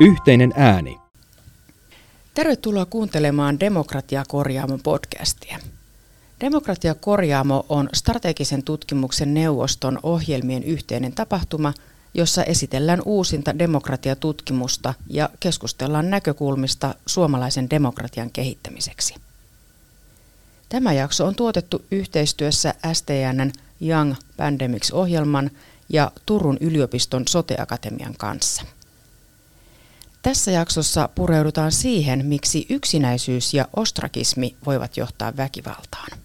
Yhteinen 0.00 0.52
ääni. 0.56 0.98
Tervetuloa 2.34 2.86
kuuntelemaan 2.86 3.60
Demokratia 3.60 4.24
Korjaamo 4.28 4.78
podcastia. 4.82 5.58
Demokratia 6.40 6.94
Korjaamo 6.94 7.66
on 7.68 7.88
strategisen 7.94 8.62
tutkimuksen 8.62 9.34
neuvoston 9.34 9.98
ohjelmien 10.02 10.64
yhteinen 10.64 11.12
tapahtuma, 11.12 11.74
jossa 12.14 12.44
esitellään 12.44 13.02
uusinta 13.04 13.58
demokratiatutkimusta 13.58 14.94
ja 15.10 15.30
keskustellaan 15.40 16.10
näkökulmista 16.10 16.94
suomalaisen 17.06 17.70
demokratian 17.70 18.30
kehittämiseksi. 18.30 19.14
Tämä 20.68 20.92
jakso 20.92 21.26
on 21.26 21.34
tuotettu 21.34 21.82
yhteistyössä 21.90 22.74
STNn 22.92 23.52
Young 23.82 24.14
Pandemics-ohjelman 24.36 25.50
ja 25.88 26.10
Turun 26.26 26.56
yliopiston 26.60 27.28
Sote-akatemian 27.28 28.14
kanssa. 28.18 28.77
Tässä 30.22 30.50
jaksossa 30.50 31.08
pureudutaan 31.14 31.72
siihen, 31.72 32.26
miksi 32.26 32.66
yksinäisyys 32.70 33.54
ja 33.54 33.68
ostrakismi 33.76 34.56
voivat 34.66 34.96
johtaa 34.96 35.36
väkivaltaan. 35.36 36.18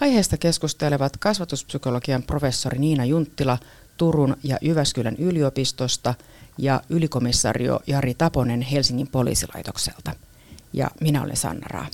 Aiheesta 0.00 0.36
keskustelevat 0.36 1.16
kasvatuspsykologian 1.16 2.22
professori 2.22 2.78
Niina 2.78 3.04
Junttila 3.04 3.58
Turun 3.96 4.36
ja 4.42 4.58
Jyväskylän 4.60 5.16
yliopistosta 5.16 6.14
ja 6.58 6.80
ylikomissario 6.88 7.80
Jari 7.86 8.14
Taponen 8.14 8.62
Helsingin 8.62 9.08
poliisilaitokselta. 9.08 10.12
Ja 10.72 10.90
minä 11.00 11.22
olen 11.22 11.36
Sanna 11.36 11.66
Raa. 11.68 11.86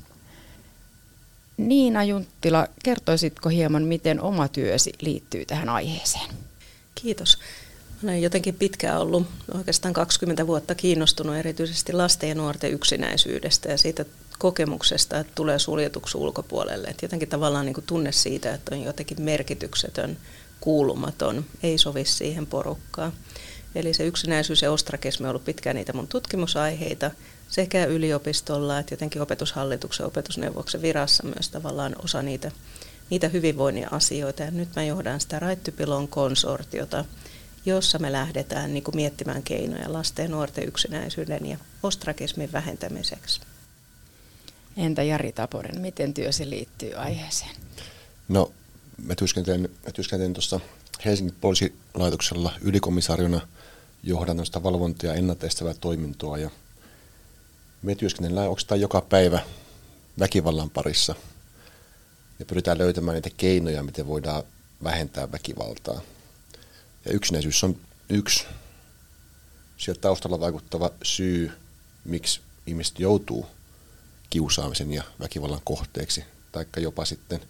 Niina 1.57 2.05
Junttila, 2.05 2.67
kertoisitko 2.85 3.49
hieman, 3.49 3.83
miten 3.83 4.21
oma 4.21 4.49
työsi 4.49 4.93
liittyy 5.01 5.45
tähän 5.45 5.69
aiheeseen? 5.69 6.31
Kiitos. 6.95 7.39
Olen 8.05 8.23
jotenkin 8.23 8.55
pitkään 8.55 9.01
ollut, 9.01 9.27
oikeastaan 9.55 9.95
20 9.95 10.47
vuotta 10.47 10.75
kiinnostunut 10.75 11.37
erityisesti 11.37 11.93
lasten 11.93 12.29
ja 12.29 12.35
nuorten 12.35 12.73
yksinäisyydestä 12.73 13.69
ja 13.71 13.79
siitä 13.79 14.05
kokemuksesta, 14.39 15.19
että 15.19 15.33
tulee 15.35 15.59
suljetuksi 15.59 16.19
ulkopuolelle. 16.19 16.89
Että 16.89 17.05
jotenkin 17.05 17.29
tavallaan 17.29 17.67
niin 17.67 17.75
kuin 17.75 17.87
tunne 17.87 18.13
siitä, 18.13 18.55
että 18.55 18.75
on 18.75 18.83
jotenkin 18.83 19.23
merkityksetön, 19.23 20.17
kuulumaton, 20.61 21.45
ei 21.63 21.79
sovi 21.79 22.05
siihen 22.05 22.47
porukkaan. 22.47 23.13
Eli 23.75 23.95
se 23.95 24.07
yksinäisyys 24.07 24.63
ja 24.63 24.73
ostrakismi 24.73 25.27
on 25.27 25.31
ollut 25.31 25.45
pitkään 25.45 25.77
niitä 25.77 25.93
mun 25.93 26.09
tutkimusaiheita 26.09 27.11
sekä 27.49 27.85
yliopistolla 27.85 28.79
että 28.79 28.93
jotenkin 28.93 29.23
opetushallituksen 29.23 30.07
opetusneuvoksen 30.07 30.83
virassa 30.83 31.23
myös 31.23 31.49
tavallaan 31.49 31.97
osa 32.05 32.23
niitä, 32.23 32.51
niitä 33.11 33.29
hyvinvoinnin 33.29 33.93
asioita. 33.93 34.43
Ja 34.43 34.51
nyt 34.51 34.69
mä 34.77 34.85
johdan 34.85 35.21
sitä 35.21 35.39
Raittypilon 35.39 36.09
konsortiota, 36.09 37.05
jossa 37.67 37.99
me 37.99 38.13
lähdetään 38.13 38.75
niin 38.75 38.85
kuin 38.85 38.97
miettimään 38.97 39.43
keinoja 39.43 39.93
lasten 39.93 40.23
ja 40.23 40.29
nuorten 40.29 40.69
yksinäisyyden 40.69 41.47
ja 41.47 41.59
ostrakismin 41.83 42.53
vähentämiseksi. 42.53 43.41
Entä 44.77 45.03
Jari 45.03 45.33
Taponen, 45.33 45.81
miten 45.81 46.15
työsi 46.15 46.51
liittyy 46.51 46.95
aiheeseen? 46.95 47.51
No, 48.29 48.53
mä 49.05 49.15
työskentelen, 49.15 49.61
mä 49.61 49.93
työskentelen 49.93 50.33
tuossa 50.33 50.61
Helsingin 51.05 51.35
poliisilaitoksella 51.41 52.53
ylikomissariona 52.61 53.41
johdan 54.03 54.37
tämmöistä 54.37 54.63
valvontaa 54.63 55.11
ja 55.11 55.15
ennaltaestävää 55.15 55.75
toimintoa 55.75 56.39
ja 56.39 56.51
me 57.83 57.95
työskennellään 57.95 58.49
oikeastaan 58.49 58.81
joka 58.81 59.01
päivä 59.01 59.41
väkivallan 60.19 60.71
parissa 60.71 61.15
ja 62.39 62.45
pyritään 62.47 62.79
löytämään 62.79 63.15
niitä 63.15 63.31
keinoja, 63.37 63.83
miten 63.83 64.07
voidaan 64.07 64.43
vähentää 64.85 65.33
väkivaltaa. 65.33 66.01
Ja 67.05 67.13
yksinäisyys 67.13 67.65
on 67.65 67.77
yksi 68.09 68.47
sieltä 69.77 70.01
taustalla 70.01 70.41
vaikuttava 70.41 70.91
syy, 71.03 71.53
miksi 72.05 72.41
ihmiset 72.67 73.01
joutuu 73.01 73.47
kiusaamisen 74.31 74.93
ja 74.93 75.03
väkivallan 75.21 75.61
kohteeksi, 75.65 76.25
taikka 76.53 76.81
jopa 76.81 77.05
sitten 77.05 77.41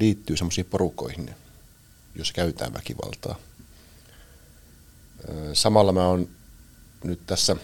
liittyy 0.00 0.36
semmoisiin 0.36 0.66
porukoihin, 0.66 1.34
jos 2.14 2.32
käytetään 2.32 2.74
väkivaltaa. 2.74 3.38
Samalla 5.52 5.92
mä 5.92 6.06
oon 6.06 6.28
nyt 7.04 7.20
tässä 7.26 7.56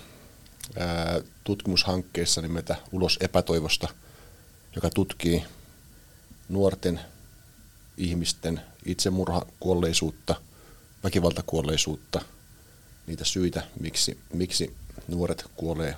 tutkimushankkeessa 1.45 2.41
nimeltä 2.41 2.77
Ulos 2.93 3.19
epätoivosta, 3.21 3.89
joka 4.75 4.91
tutkii 4.91 5.45
nuorten 6.49 7.01
ihmisten 7.97 8.61
itsemurhakuolleisuutta, 8.85 10.35
väkivaltakuolleisuutta, 11.05 12.21
niitä 13.07 13.25
syitä, 13.25 13.63
miksi, 13.81 14.19
miksi 14.33 14.75
nuoret 15.09 15.45
kuolee 15.57 15.97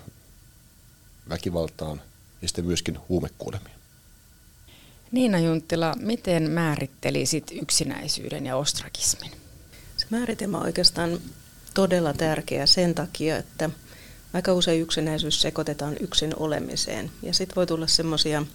väkivaltaan 1.29 2.01
ja 2.41 2.47
sitten 2.47 2.65
myöskin 2.65 2.99
huumekuolemia. 3.09 3.75
Niina 5.11 5.39
Junttila, 5.39 5.93
miten 5.99 6.51
määrittelisit 6.51 7.51
yksinäisyyden 7.51 8.45
ja 8.45 8.55
ostrakismin? 8.55 9.31
Se 9.97 10.05
määritelmä 10.09 10.57
on 10.57 10.63
oikeastaan 10.63 11.19
todella 11.73 12.13
tärkeä 12.13 12.65
sen 12.65 12.95
takia, 12.95 13.37
että 13.37 13.69
aika 14.33 14.53
usein 14.53 14.81
yksinäisyys 14.81 15.41
sekoitetaan 15.41 15.95
yksin 15.99 16.33
olemiseen. 16.37 17.11
Ja 17.21 17.33
sitten 17.33 17.55
voi 17.55 17.67
tulla 17.67 17.87
semmoisia, 17.87 18.45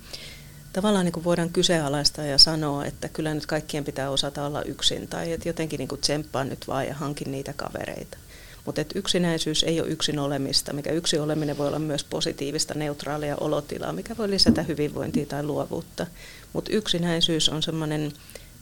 tavallaan 0.73 1.05
niin 1.05 1.13
kuin 1.13 1.25
voidaan 1.25 1.51
kyseenalaistaa 1.51 2.25
ja 2.25 2.39
sanoa, 2.39 2.85
että 2.85 3.09
kyllä 3.09 3.35
nyt 3.35 3.47
kaikkien 3.47 3.85
pitää 3.85 4.11
osata 4.11 4.47
olla 4.47 4.63
yksin. 4.63 5.09
Tai 5.09 5.33
että 5.33 5.49
jotenkin 5.49 5.79
niin 5.79 5.89
kuin 5.89 6.01
tsemppaa 6.01 6.45
nyt 6.45 6.69
vaan 6.69 6.87
ja 6.87 6.95
hankin 6.95 7.33
niitä 7.33 7.53
kavereita. 7.53 8.19
Mutta 8.65 8.83
yksinäisyys 8.95 9.63
ei 9.63 9.81
ole 9.81 9.89
yksin 9.89 10.19
olemista, 10.19 10.73
mikä 10.73 10.93
yksi 10.93 11.19
oleminen 11.19 11.59
voi 11.59 11.67
olla 11.67 11.79
myös 11.79 12.05
positiivista, 12.05 12.75
neutraalia 12.75 13.37
olotilaa, 13.37 13.93
mikä 13.93 14.17
voi 14.17 14.31
lisätä 14.31 14.63
hyvinvointia 14.63 15.27
tai 15.27 15.43
luovuutta. 15.43 16.07
Mutta 16.53 16.73
yksinäisyys 16.73 17.49
on 17.49 17.63
semmoinen 17.63 18.13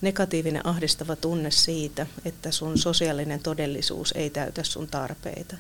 negatiivinen 0.01 0.67
ahdistava 0.67 1.17
tunne 1.17 1.51
siitä, 1.51 2.07
että 2.25 2.51
sun 2.51 2.79
sosiaalinen 2.79 3.41
todellisuus 3.41 4.13
ei 4.17 4.31
täytä 4.31 4.63
sun 4.63 4.89
tarpeita. 4.89 5.57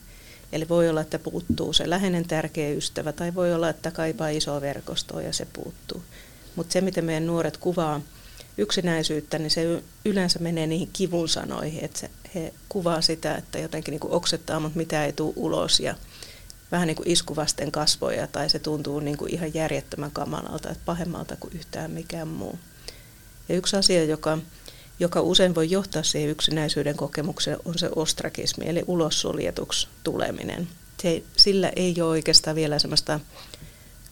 Eli 0.52 0.68
voi 0.68 0.88
olla, 0.88 1.00
että 1.00 1.18
puuttuu 1.18 1.72
se 1.72 1.90
läheinen 1.90 2.28
tärkeä 2.28 2.70
ystävä, 2.70 3.12
tai 3.12 3.34
voi 3.34 3.54
olla, 3.54 3.68
että 3.68 3.90
kaipaa 3.90 4.28
isoa 4.28 4.60
verkostoa 4.60 5.22
ja 5.22 5.32
se 5.32 5.46
puuttuu. 5.52 6.02
Mutta 6.58 6.72
se, 6.72 6.80
miten 6.80 7.04
meidän 7.04 7.26
nuoret 7.26 7.56
kuvaa 7.56 8.00
yksinäisyyttä, 8.58 9.38
niin 9.38 9.50
se 9.50 9.82
yleensä 10.04 10.38
menee 10.38 10.66
niihin 10.66 10.90
kivun 10.92 11.28
sanoihin, 11.28 11.84
että 11.84 12.08
he 12.34 12.54
kuvaa 12.68 13.00
sitä, 13.00 13.34
että 13.34 13.58
jotenkin 13.58 13.92
niin 13.92 14.00
kuin 14.00 14.12
oksettaa, 14.12 14.60
mutta 14.60 14.76
mitä 14.78 15.04
ei 15.04 15.12
tule 15.12 15.32
ulos 15.36 15.80
ja 15.80 15.94
vähän 16.72 16.86
niin 16.86 16.96
kuin 16.96 17.10
iskuvasten 17.10 17.72
kasvoja 17.72 18.26
tai 18.26 18.50
se 18.50 18.58
tuntuu 18.58 19.00
niin 19.00 19.16
kuin 19.16 19.34
ihan 19.34 19.54
järjettömän 19.54 20.10
kamalalta, 20.10 20.70
että 20.70 20.82
pahemmalta 20.84 21.36
kuin 21.36 21.54
yhtään 21.54 21.90
mikään 21.90 22.28
muu. 22.28 22.58
Ja 23.48 23.56
yksi 23.56 23.76
asia, 23.76 24.04
joka, 24.04 24.38
joka 25.00 25.20
usein 25.20 25.54
voi 25.54 25.70
johtaa 25.70 26.02
siihen 26.02 26.30
yksinäisyyden 26.30 26.96
kokemukseen, 26.96 27.58
on 27.64 27.78
se 27.78 27.90
ostrakismi, 27.96 28.68
eli 28.68 28.84
ulossuljetuksi 28.86 29.88
tuleminen. 30.04 30.68
Se, 31.02 31.22
sillä 31.36 31.72
ei 31.76 32.00
ole 32.00 32.10
oikeastaan 32.10 32.56
vielä 32.56 32.78
semmoista 32.78 33.20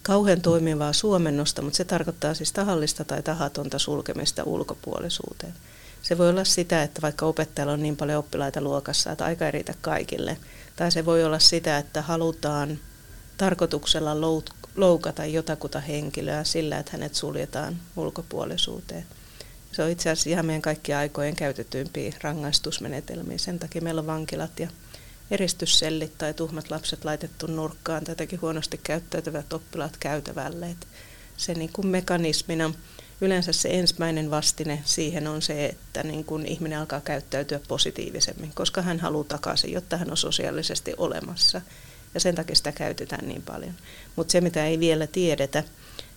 kauhean 0.07 0.41
toimivaa 0.41 0.93
suomennosta, 0.93 1.63
mutta 1.63 1.77
se 1.77 1.85
tarkoittaa 1.85 2.35
siis 2.35 2.53
tahallista 2.53 3.05
tai 3.05 3.23
tahatonta 3.23 3.79
sulkemista 3.79 4.45
ulkopuolisuuteen. 4.45 5.55
Se 6.03 6.19
voi 6.19 6.31
olla 6.31 6.45
sitä, 6.45 6.83
että 6.83 7.03
vaikka 7.03 7.27
opettajalla 7.27 7.73
on 7.73 7.83
niin 7.83 7.97
paljon 7.97 8.19
oppilaita 8.19 8.61
luokassa, 8.61 9.13
että 9.13 9.25
aika 9.25 9.47
ei 9.47 9.51
riitä 9.51 9.75
kaikille. 9.81 10.37
Tai 10.77 10.93
se 10.93 11.07
voi 11.07 11.25
olla 11.25 11.39
sitä, 11.39 11.79
että 11.79 12.03
halutaan 12.03 12.79
tarkoituksella 13.37 14.17
loukata 14.77 15.25
jotakuta 15.25 15.81
henkilöä 15.81 16.45
sillä, 16.45 16.79
että 16.79 16.93
hänet 16.93 17.15
suljetaan 17.15 17.77
ulkopuolisuuteen. 17.97 19.05
Se 19.73 19.83
on 19.83 19.91
itse 19.91 20.11
asiassa 20.11 20.31
ihan 20.31 20.47
meidän 20.47 20.63
kaikkien 20.63 20.99
aikojen 20.99 21.37
käytetyimpiä 21.37 22.13
rangaistusmenetelmiä. 22.23 23.39
Sen 23.39 23.59
takia 23.59 23.83
meillä 23.83 24.01
on 24.01 24.07
vankilat 24.07 24.61
ja 24.61 24.69
eristyssellit 25.31 26.19
tai 26.19 26.35
tuhmat 26.35 26.71
lapset 26.71 27.05
laitettu 27.05 27.47
nurkkaan, 27.47 28.05
tätäkin 28.05 28.41
huonosti 28.41 28.81
käyttäytyvät 28.83 29.53
oppilaat 29.53 29.97
käytävälle. 30.01 30.71
Et 30.71 30.87
se 31.37 31.55
niin 31.55 31.71
kuin 31.73 31.87
mekanismina, 31.87 32.75
yleensä 33.21 33.53
se 33.53 33.69
ensimmäinen 33.73 34.31
vastine 34.31 34.83
siihen 34.85 35.27
on 35.27 35.43
se, 35.43 35.67
että 35.67 36.03
niin 36.03 36.25
kuin 36.25 36.47
ihminen 36.47 36.79
alkaa 36.79 37.01
käyttäytyä 37.01 37.61
positiivisemmin, 37.69 38.53
koska 38.55 38.83
hän 38.83 39.01
haluaa 39.01 39.25
takaisin, 39.25 39.73
jotta 39.73 39.97
hän 39.97 40.11
on 40.11 40.17
sosiaalisesti 40.17 40.95
olemassa. 40.97 41.61
Ja 42.15 42.21
sen 42.21 42.35
takia 42.35 42.57
sitä 42.57 42.73
käytetään 42.73 43.29
niin 43.29 43.43
paljon. 43.43 43.75
Mutta 44.17 44.33
se, 44.33 44.41
mitä 44.41 44.67
ei 44.67 44.79
vielä 44.81 45.07
tiedetä, 45.07 45.65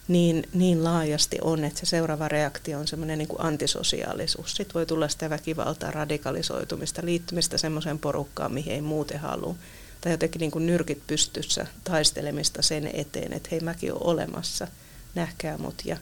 niin, 0.09 0.49
niin 0.53 0.83
laajasti 0.83 1.37
on, 1.41 1.63
että 1.63 1.79
se 1.79 1.85
seuraava 1.85 2.27
reaktio 2.27 2.79
on 2.79 2.87
semmoinen 2.87 3.17
niin 3.17 3.27
kuin 3.27 3.41
antisosiaalisuus. 3.41 4.51
Sitten 4.51 4.73
voi 4.73 4.85
tulla 4.85 5.07
sitä 5.07 5.29
väkivaltaa, 5.29 5.91
radikalisoitumista, 5.91 7.01
liittymistä 7.05 7.57
semmoiseen 7.57 7.99
porukkaan, 7.99 8.53
mihin 8.53 8.73
ei 8.73 8.81
muuten 8.81 9.19
halua. 9.19 9.55
Tai 10.01 10.11
jotenkin 10.11 10.39
niin 10.39 10.51
kuin 10.51 10.65
nyrkit 10.65 11.07
pystyssä 11.07 11.67
taistelemista 11.83 12.61
sen 12.61 12.89
eteen, 12.93 13.33
että 13.33 13.49
hei 13.51 13.59
mäkin 13.59 13.93
olen 13.93 14.03
olemassa, 14.03 14.67
nähkää 15.15 15.57
mut 15.57 15.81
ja 15.85 15.97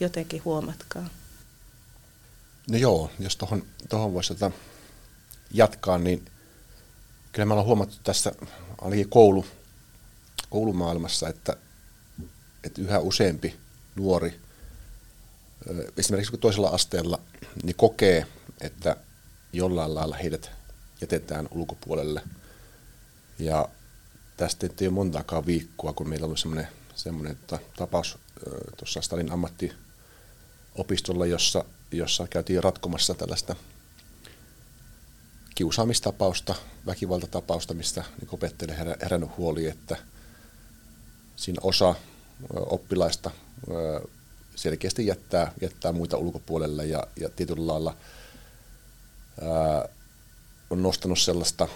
jotenkin 0.00 0.44
huomatkaa. 0.44 1.08
No 2.70 2.78
joo, 2.78 3.10
jos 3.18 3.36
tuohon 3.88 4.14
voisi 4.14 4.34
jatkaa, 5.52 5.98
niin 5.98 6.24
kyllä 7.32 7.46
me 7.46 7.52
ollaan 7.52 7.66
huomattu 7.66 7.96
tässä 8.04 8.32
ainakin 8.80 9.08
koulu, 9.08 9.46
koulumaailmassa, 10.50 11.28
että, 11.28 11.56
että 12.64 12.80
yhä 12.82 12.98
useampi 12.98 13.56
nuori, 13.96 14.40
esimerkiksi 15.96 16.36
toisella 16.36 16.68
asteella, 16.68 17.20
niin 17.62 17.76
kokee, 17.76 18.26
että 18.60 18.96
jollain 19.52 19.94
lailla 19.94 20.16
heidät 20.16 20.50
jätetään 21.00 21.48
ulkopuolelle. 21.50 22.22
Ja 23.38 23.68
tästä 24.36 24.66
ei 24.80 24.86
ole 24.86 24.94
montaakaan 24.94 25.46
viikkoa, 25.46 25.92
kun 25.92 26.08
meillä 26.08 26.26
on 26.26 26.38
semmoinen, 26.38 26.68
semmoinen 26.94 27.38
tapaus 27.76 28.18
tuossa 28.76 29.00
Stalin 29.00 29.32
ammattiopistolla, 29.32 31.26
jossa, 31.26 31.64
jossa 31.92 32.26
käytiin 32.28 32.64
ratkomassa 32.64 33.14
tällaista 33.14 33.56
kiusaamistapausta, 35.54 36.54
väkivaltatapausta, 36.86 37.74
mistä 37.74 38.04
niin 38.20 38.28
opettajille 38.32 38.76
herännyt 39.02 39.36
huoli, 39.36 39.66
että 39.66 39.96
siinä 41.36 41.60
osa 41.62 41.94
oppilaista 42.54 43.30
selkeästi 44.56 45.06
jättää, 45.06 45.52
jättää 45.60 45.92
muita 45.92 46.16
ulkopuolelle 46.16 46.86
ja, 46.86 47.06
ja 47.20 47.28
tietyllä 47.28 47.66
lailla 47.66 47.96
ää, 49.42 49.88
on 50.70 50.82
nostanut 50.82 51.18
sellaista 51.18 51.68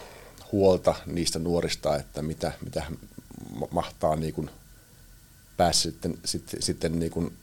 huolta 0.52 0.94
niistä 1.06 1.38
nuorista, 1.38 1.96
että 1.96 2.22
mitä, 2.22 2.52
mitä 2.64 2.87
mahtaa 3.70 4.16
niin 4.16 4.34
kuin 4.34 4.50
päässä 5.56 5.82
sitten, 5.82 6.19
sitten, 6.25 6.62
sitten 6.62 6.99
niin 6.99 7.11
kuin 7.11 7.37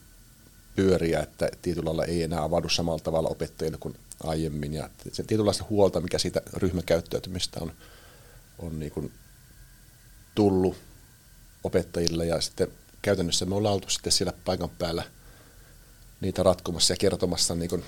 pyöriä, 0.75 1.19
että 1.19 1.49
tietyllä 1.61 1.85
lailla 1.85 2.05
ei 2.05 2.23
enää 2.23 2.43
avaudu 2.43 2.69
samalla 2.69 2.99
tavalla 2.99 3.29
opettajille 3.29 3.77
kuin 3.77 3.97
aiemmin. 4.23 4.73
Ja 4.73 4.89
se 5.11 5.23
tietynlaista 5.23 5.65
huolta, 5.69 6.01
mikä 6.01 6.17
siitä 6.17 6.41
ryhmäkäyttäytymistä 6.53 7.59
on, 7.61 7.71
on 8.59 8.79
niin 8.79 8.91
kuin 8.91 9.11
tullut 10.35 10.77
opettajille 11.63 12.25
ja 12.25 12.41
sitten 12.41 12.67
käytännössä 13.01 13.45
me 13.45 13.55
ollaan 13.55 13.75
oltu 13.75 13.89
sitten 13.89 14.11
siellä 14.11 14.33
paikan 14.45 14.69
päällä 14.69 15.03
niitä 16.21 16.43
ratkomassa 16.43 16.93
ja 16.93 16.97
kertomassa 16.97 17.55
niin 17.55 17.69
kuin 17.69 17.83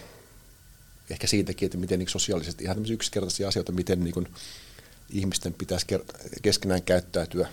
ehkä 1.09 1.27
siitäkin, 1.27 1.65
että 1.65 1.77
miten 1.77 1.99
niin 1.99 2.09
sosiaalisesti 2.09 2.63
ihan 2.63 2.85
yksinkertaisia 2.91 3.47
asioita, 3.47 3.71
miten 3.71 4.03
niin 4.03 4.13
kuin 4.13 4.27
ihmisten 5.09 5.53
pitäisi 5.53 5.87
keskenään 6.41 6.83
käyttäytyä 6.83 7.47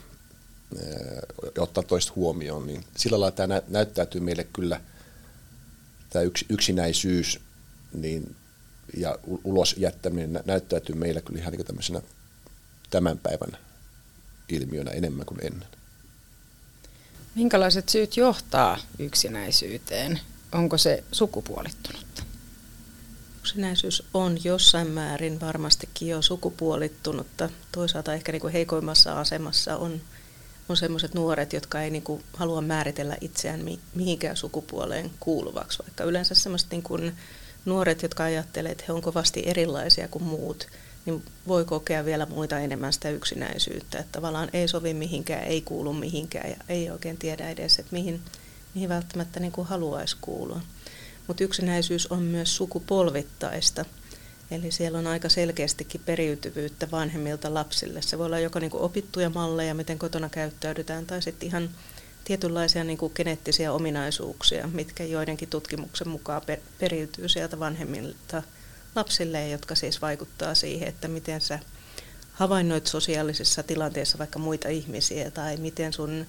ja 1.56 1.62
ottaa 1.62 1.82
toista 1.82 2.12
huomioon, 2.16 2.66
niin 2.66 2.84
sillä 2.96 3.20
lailla 3.20 3.36
tämä 3.36 3.62
näyttäytyy 3.68 4.20
meille 4.20 4.44
kyllä 4.52 4.80
tämä 6.10 6.24
yksinäisyys 6.48 7.40
niin, 7.92 8.36
ja 8.96 9.18
ulos 9.44 9.74
jättäminen 9.78 10.42
näyttäytyy 10.44 10.94
meillä 10.94 11.20
kyllä 11.20 11.40
ihan 11.40 11.52
niin 11.52 11.66
tämmöisenä 11.66 12.02
tämän 12.90 13.18
päivän 13.18 13.58
ilmiönä 14.48 14.90
enemmän 14.90 15.26
kuin 15.26 15.46
ennen. 15.46 15.79
Minkälaiset 17.34 17.88
syyt 17.88 18.16
johtaa 18.16 18.78
yksinäisyyteen? 18.98 20.20
Onko 20.52 20.78
se 20.78 21.04
sukupuolittunutta? 21.12 22.22
Yksinäisyys 23.40 24.02
on 24.14 24.44
jossain 24.44 24.90
määrin 24.90 25.40
varmastikin 25.40 26.08
jo 26.08 26.22
sukupuolittunutta. 26.22 27.48
Toisaalta 27.72 28.14
ehkä 28.14 28.32
niin 28.32 28.40
kuin 28.40 28.52
heikoimmassa 28.52 29.20
asemassa 29.20 29.76
on, 29.76 30.00
on 30.68 30.76
sellaiset 30.76 31.14
nuoret, 31.14 31.52
jotka 31.52 31.82
ei 31.82 31.90
niin 31.90 32.02
kuin 32.02 32.24
halua 32.32 32.60
määritellä 32.60 33.16
itseään 33.20 33.60
mihinkään 33.94 34.36
sukupuoleen 34.36 35.10
kuuluvaksi, 35.20 35.78
vaikka 35.82 36.04
yleensä 36.04 36.34
sellaiset 36.34 36.70
niin 36.70 36.82
kuin 36.82 37.12
nuoret, 37.64 38.02
jotka 38.02 38.24
ajattelee, 38.24 38.72
että 38.72 38.84
he 38.88 38.92
ovat 38.92 39.04
kovasti 39.04 39.42
erilaisia 39.46 40.08
kuin 40.08 40.24
muut, 40.24 40.68
niin 41.06 41.22
voi 41.48 41.64
kokea 41.64 42.04
vielä 42.04 42.26
muita 42.26 42.58
enemmän 42.58 42.92
sitä 42.92 43.10
yksinäisyyttä, 43.10 43.98
että 43.98 44.12
tavallaan 44.12 44.50
ei 44.52 44.68
sovi 44.68 44.94
mihinkään, 44.94 45.44
ei 45.44 45.60
kuulu 45.60 45.92
mihinkään 45.92 46.50
ja 46.50 46.56
ei 46.68 46.90
oikein 46.90 47.16
tiedä 47.16 47.50
edes, 47.50 47.78
että 47.78 47.92
mihin, 47.92 48.20
mihin 48.74 48.88
välttämättä 48.88 49.40
niin 49.40 49.52
kuin 49.52 49.66
haluaisi 49.66 50.16
kuulua. 50.20 50.60
Mutta 51.26 51.44
yksinäisyys 51.44 52.06
on 52.06 52.22
myös 52.22 52.56
sukupolvittaista. 52.56 53.84
Eli 54.50 54.70
siellä 54.70 54.98
on 54.98 55.06
aika 55.06 55.28
selkeästikin 55.28 56.00
periytyvyyttä 56.04 56.90
vanhemmilta 56.90 57.54
lapsille. 57.54 58.02
Se 58.02 58.18
voi 58.18 58.26
olla 58.26 58.38
joko 58.38 58.58
niin 58.58 58.70
kuin 58.70 58.82
opittuja 58.82 59.30
malleja, 59.30 59.74
miten 59.74 59.98
kotona 59.98 60.28
käyttäydytään, 60.28 61.06
tai 61.06 61.22
sitten 61.22 61.46
ihan 61.46 61.70
tietynlaisia 62.24 62.84
niin 62.84 62.98
kuin 62.98 63.12
geneettisiä 63.14 63.72
ominaisuuksia, 63.72 64.66
mitkä 64.66 65.04
joidenkin 65.04 65.48
tutkimuksen 65.48 66.08
mukaan 66.08 66.42
per, 66.46 66.58
periytyy 66.78 67.28
sieltä 67.28 67.58
vanhemmilta 67.58 68.42
lapsille, 68.94 69.48
jotka 69.48 69.74
siis 69.74 70.02
vaikuttaa 70.02 70.54
siihen, 70.54 70.88
että 70.88 71.08
miten 71.08 71.40
sä 71.40 71.58
havainnoit 72.32 72.86
sosiaalisissa 72.86 73.62
tilanteissa 73.62 74.18
vaikka 74.18 74.38
muita 74.38 74.68
ihmisiä, 74.68 75.30
tai 75.30 75.56
miten 75.56 75.92
sun 75.92 76.26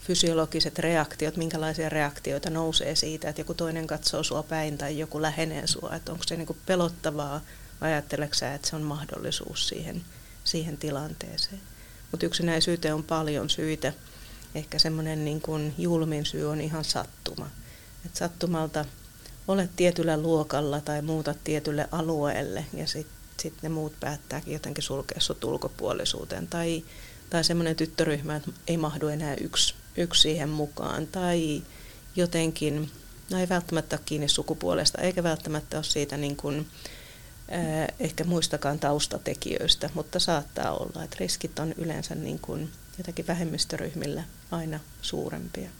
fysiologiset 0.00 0.78
reaktiot, 0.78 1.36
minkälaisia 1.36 1.88
reaktioita 1.88 2.50
nousee 2.50 2.96
siitä, 2.96 3.28
että 3.28 3.40
joku 3.40 3.54
toinen 3.54 3.86
katsoo 3.86 4.22
sua 4.22 4.42
päin 4.42 4.78
tai 4.78 4.98
joku 4.98 5.22
lähenee 5.22 5.66
sua, 5.66 5.94
että 5.96 6.12
onko 6.12 6.24
se 6.26 6.36
niin 6.36 6.46
kuin 6.46 6.58
pelottavaa 6.66 7.40
vai 7.80 7.92
ajatteleksä, 7.92 8.54
että 8.54 8.68
se 8.68 8.76
on 8.76 8.82
mahdollisuus 8.82 9.68
siihen, 9.68 10.04
siihen 10.44 10.78
tilanteeseen. 10.78 11.60
Mutta 12.10 12.26
yksinäisyyteen 12.26 12.94
on 12.94 13.04
paljon 13.04 13.50
syitä. 13.50 13.92
Ehkä 14.54 14.78
semmoinen 14.78 15.24
niin 15.24 15.42
julmin 15.78 16.26
syy 16.26 16.44
on 16.44 16.60
ihan 16.60 16.84
sattuma. 16.84 17.50
Et 18.06 18.16
sattumalta 18.16 18.84
olet 19.48 19.70
tietyllä 19.76 20.16
luokalla 20.16 20.80
tai 20.80 21.02
muuta 21.02 21.34
tietylle 21.44 21.88
alueelle 21.92 22.66
ja 22.74 22.86
sitten 22.86 23.18
sit 23.40 23.54
ne 23.62 23.68
muut 23.68 24.00
päättääkin 24.00 24.52
jotenkin 24.52 24.84
sulkea 24.84 25.20
sut 25.20 25.44
ulkopuolisuuteen. 25.44 26.46
Tai, 26.46 26.84
tai 27.30 27.44
semmoinen 27.44 27.76
tyttöryhmä, 27.76 28.36
että 28.36 28.50
ei 28.68 28.76
mahdu 28.76 29.08
enää 29.08 29.34
yksi 29.34 29.74
yksi 29.98 30.20
siihen 30.22 30.48
mukaan. 30.48 31.06
Tai 31.06 31.62
jotenkin, 32.16 32.90
no 33.30 33.38
ei 33.38 33.48
välttämättä 33.48 33.96
ole 33.96 34.02
kiinni 34.06 34.28
sukupuolesta, 34.28 35.02
eikä 35.02 35.22
välttämättä 35.22 35.76
ole 35.76 35.84
siitä 35.84 36.16
niin 36.16 36.36
kuin, 36.36 36.68
äh, 37.52 37.88
ehkä 38.00 38.24
muistakaan 38.24 38.78
taustatekijöistä, 38.78 39.90
mutta 39.94 40.18
saattaa 40.18 40.76
olla, 40.76 41.04
että 41.04 41.16
riskit 41.20 41.58
on 41.58 41.72
yleensä 41.72 42.14
niin 42.14 42.38
kuin 42.38 42.70
jotenkin 42.98 43.26
vähemmistöryhmillä 43.26 44.22
aina 44.50 44.80
suurempia. 45.02 45.70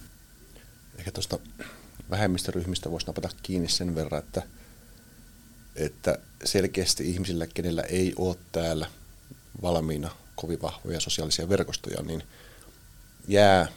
Ehkä 0.98 1.12
tuosta 1.12 1.38
vähemmistöryhmistä 2.10 2.90
voisi 2.90 3.06
napata 3.06 3.28
kiinni 3.42 3.68
sen 3.68 3.94
verran, 3.94 4.18
että, 4.18 4.42
että 5.76 6.18
selkeästi 6.44 7.10
ihmisillä, 7.10 7.46
kenellä 7.46 7.82
ei 7.82 8.12
ole 8.16 8.36
täällä 8.52 8.86
valmiina 9.62 10.10
kovin 10.34 10.62
vahvoja 10.62 11.00
sosiaalisia 11.00 11.48
verkostoja, 11.48 12.02
niin 12.02 12.22
jää 13.28 13.68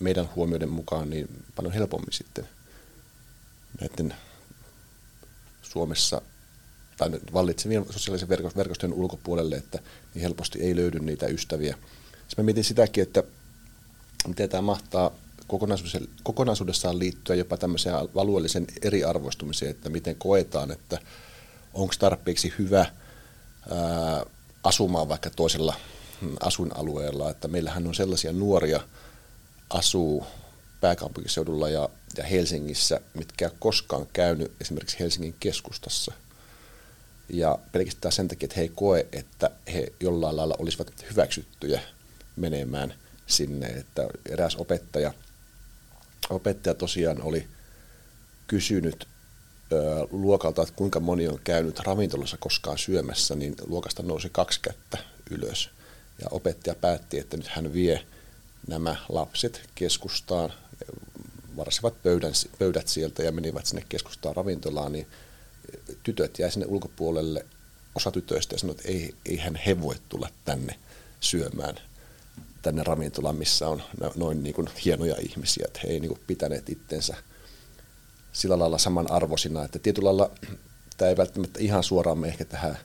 meidän 0.00 0.28
huomioiden 0.36 0.68
mukaan 0.70 1.10
niin 1.10 1.44
paljon 1.56 1.74
helpommin 1.74 2.12
sitten 2.12 2.48
näiden 3.80 4.14
Suomessa 5.62 6.22
tai 6.96 7.10
vallitsevien 7.32 7.86
sosiaalisen 7.90 8.28
verkostojen 8.28 8.94
ulkopuolelle, 8.94 9.56
että 9.56 9.78
niin 10.14 10.22
helposti 10.22 10.62
ei 10.62 10.76
löydy 10.76 10.98
niitä 10.98 11.26
ystäviä. 11.26 11.78
Sitten 12.12 12.36
mä 12.36 12.42
mietin 12.42 12.64
sitäkin, 12.64 13.02
että 13.02 13.22
miten 14.28 14.48
tämä 14.48 14.62
mahtaa 14.62 15.10
kokonaisuudessaan 16.22 16.98
liittyä 16.98 17.36
jopa 17.36 17.56
tämmöiseen 17.56 17.94
alueellisen 17.94 18.66
eriarvoistumiseen, 18.82 19.70
että 19.70 19.90
miten 19.90 20.16
koetaan, 20.16 20.70
että 20.70 20.98
onko 21.74 21.94
tarpeeksi 21.98 22.54
hyvä 22.58 22.78
ää, 23.70 24.26
asumaan 24.64 25.08
vaikka 25.08 25.30
toisella 25.30 25.74
mm, 26.20 26.36
asuinalueella, 26.40 27.30
että 27.30 27.48
meillähän 27.48 27.86
on 27.86 27.94
sellaisia 27.94 28.32
nuoria, 28.32 28.80
asuu 29.70 30.26
pääkaupunkiseudulla 30.80 31.68
ja, 31.68 31.88
ja 32.16 32.24
Helsingissä, 32.24 33.00
mitkä 33.14 33.44
ei 33.44 33.56
koskaan 33.58 34.06
käynyt 34.12 34.52
esimerkiksi 34.60 34.98
Helsingin 35.00 35.34
keskustassa. 35.40 36.12
Ja 37.28 37.58
pelkästään 37.72 38.12
sen 38.12 38.28
takia, 38.28 38.46
että 38.46 38.56
he 38.56 38.62
ei 38.62 38.72
koe, 38.74 39.06
että 39.12 39.50
he 39.72 39.92
jollain 40.00 40.36
lailla 40.36 40.56
olisivat 40.58 40.92
hyväksyttyjä 41.10 41.80
menemään 42.36 42.94
sinne. 43.26 43.66
Että 43.66 44.08
eräs 44.28 44.56
opettaja, 44.56 45.12
opettaja 46.30 46.74
tosiaan 46.74 47.22
oli 47.22 47.48
kysynyt 48.46 49.08
ö, 49.72 50.06
luokalta, 50.10 50.62
että 50.62 50.74
kuinka 50.74 51.00
moni 51.00 51.28
on 51.28 51.40
käynyt 51.44 51.78
ravintolassa 51.78 52.36
koskaan 52.36 52.78
syömässä, 52.78 53.34
niin 53.34 53.54
luokasta 53.66 54.02
nousi 54.02 54.28
kaksi 54.32 54.60
kättä 54.62 54.98
ylös. 55.30 55.70
Ja 56.22 56.28
opettaja 56.30 56.74
päätti, 56.74 57.18
että 57.18 57.36
nyt 57.36 57.46
hän 57.48 57.72
vie 57.72 58.06
nämä 58.68 58.96
lapset 59.08 59.70
keskustaan, 59.74 60.52
varasivat 61.56 62.02
pöydän, 62.02 62.32
pöydät 62.58 62.88
sieltä 62.88 63.22
ja 63.22 63.32
menivät 63.32 63.66
sinne 63.66 63.84
keskustaan 63.88 64.36
ravintolaan, 64.36 64.92
niin 64.92 65.06
tytöt 66.02 66.38
jäi 66.38 66.50
sinne 66.50 66.66
ulkopuolelle, 66.66 67.46
osa 67.94 68.10
tytöistä 68.10 68.54
ja 68.54 68.58
sanoi, 68.58 68.74
että 68.78 68.88
ei, 68.88 69.14
eihän 69.26 69.56
he 69.56 69.80
voi 69.80 69.94
tulla 70.08 70.28
tänne 70.44 70.78
syömään 71.20 71.74
tänne 72.66 72.82
ravintolaan, 72.82 73.36
missä 73.36 73.68
on 73.68 73.82
noin 74.16 74.42
niin 74.42 74.54
kuin 74.54 74.68
hienoja 74.84 75.16
ihmisiä, 75.18 75.64
että 75.66 75.80
he 75.84 75.88
ei 75.88 76.00
niin 76.00 76.08
kuin 76.08 76.20
pitäneet 76.26 76.68
itsensä 76.68 77.14
sillä 78.32 78.58
lailla 78.58 78.78
samanarvoisina, 78.78 79.64
että 79.64 79.78
tietyllä 79.78 80.06
lailla 80.06 80.30
tämä 80.96 81.08
ei 81.08 81.16
välttämättä 81.16 81.60
ihan 81.60 81.82
suoraan 81.82 82.18
me 82.18 82.28
ehkä 82.28 82.44
tähän, 82.44 82.78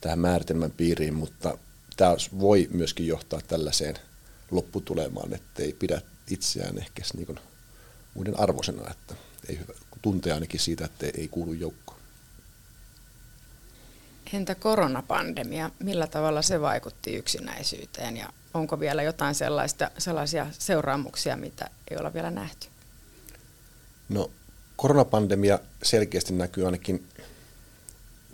tähän 0.00 0.18
määritelmän 0.18 0.70
piiriin, 0.70 1.14
mutta 1.14 1.58
tämä 1.96 2.16
voi 2.38 2.68
myöskin 2.70 3.06
johtaa 3.06 3.40
tällaiseen 3.48 3.94
lopputulemaan, 4.50 5.34
että 5.34 5.62
ei 5.62 5.72
pidä 5.72 6.00
itseään 6.30 6.78
ehkä 6.78 7.02
niin 7.16 7.38
muiden 8.14 8.40
arvoisena, 8.40 8.90
että 8.90 9.14
ei 9.48 9.58
hyvä, 9.58 9.72
tuntee 10.02 10.32
ainakin 10.32 10.60
siitä, 10.60 10.84
että 10.84 11.06
ei 11.06 11.28
kuulu 11.28 11.52
joukkoon. 11.52 11.97
Entä 14.32 14.54
koronapandemia, 14.54 15.70
millä 15.78 16.06
tavalla 16.06 16.42
se 16.42 16.60
vaikutti 16.60 17.14
yksinäisyyteen 17.14 18.16
ja 18.16 18.28
onko 18.54 18.80
vielä 18.80 19.02
jotain 19.02 19.34
sellaista, 19.34 19.90
sellaisia 19.98 20.46
seuraamuksia, 20.58 21.36
mitä 21.36 21.70
ei 21.90 21.96
olla 21.96 22.14
vielä 22.14 22.30
nähty? 22.30 22.68
No 24.08 24.30
koronapandemia 24.76 25.58
selkeästi 25.82 26.32
näkyy 26.32 26.64
ainakin 26.64 27.08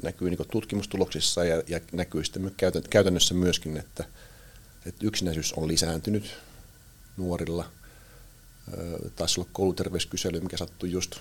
näkyy 0.03 0.31
niin 0.31 0.49
tutkimustuloksissa 0.51 1.45
ja, 1.45 1.63
ja 1.67 1.81
näkyy 1.93 2.25
sitten 2.25 2.55
käytännössä 2.91 3.35
myöskin, 3.35 3.77
että, 3.77 4.05
että 4.87 5.07
yksinäisyys 5.07 5.53
on 5.53 5.69
lisääntynyt 5.69 6.37
nuorilla. 7.17 7.71
Taisi 9.17 9.41
olla 9.41 9.51
kouluterveyskysely, 9.53 10.41
mikä 10.41 10.57
sattui 10.57 10.91
just 10.91 11.17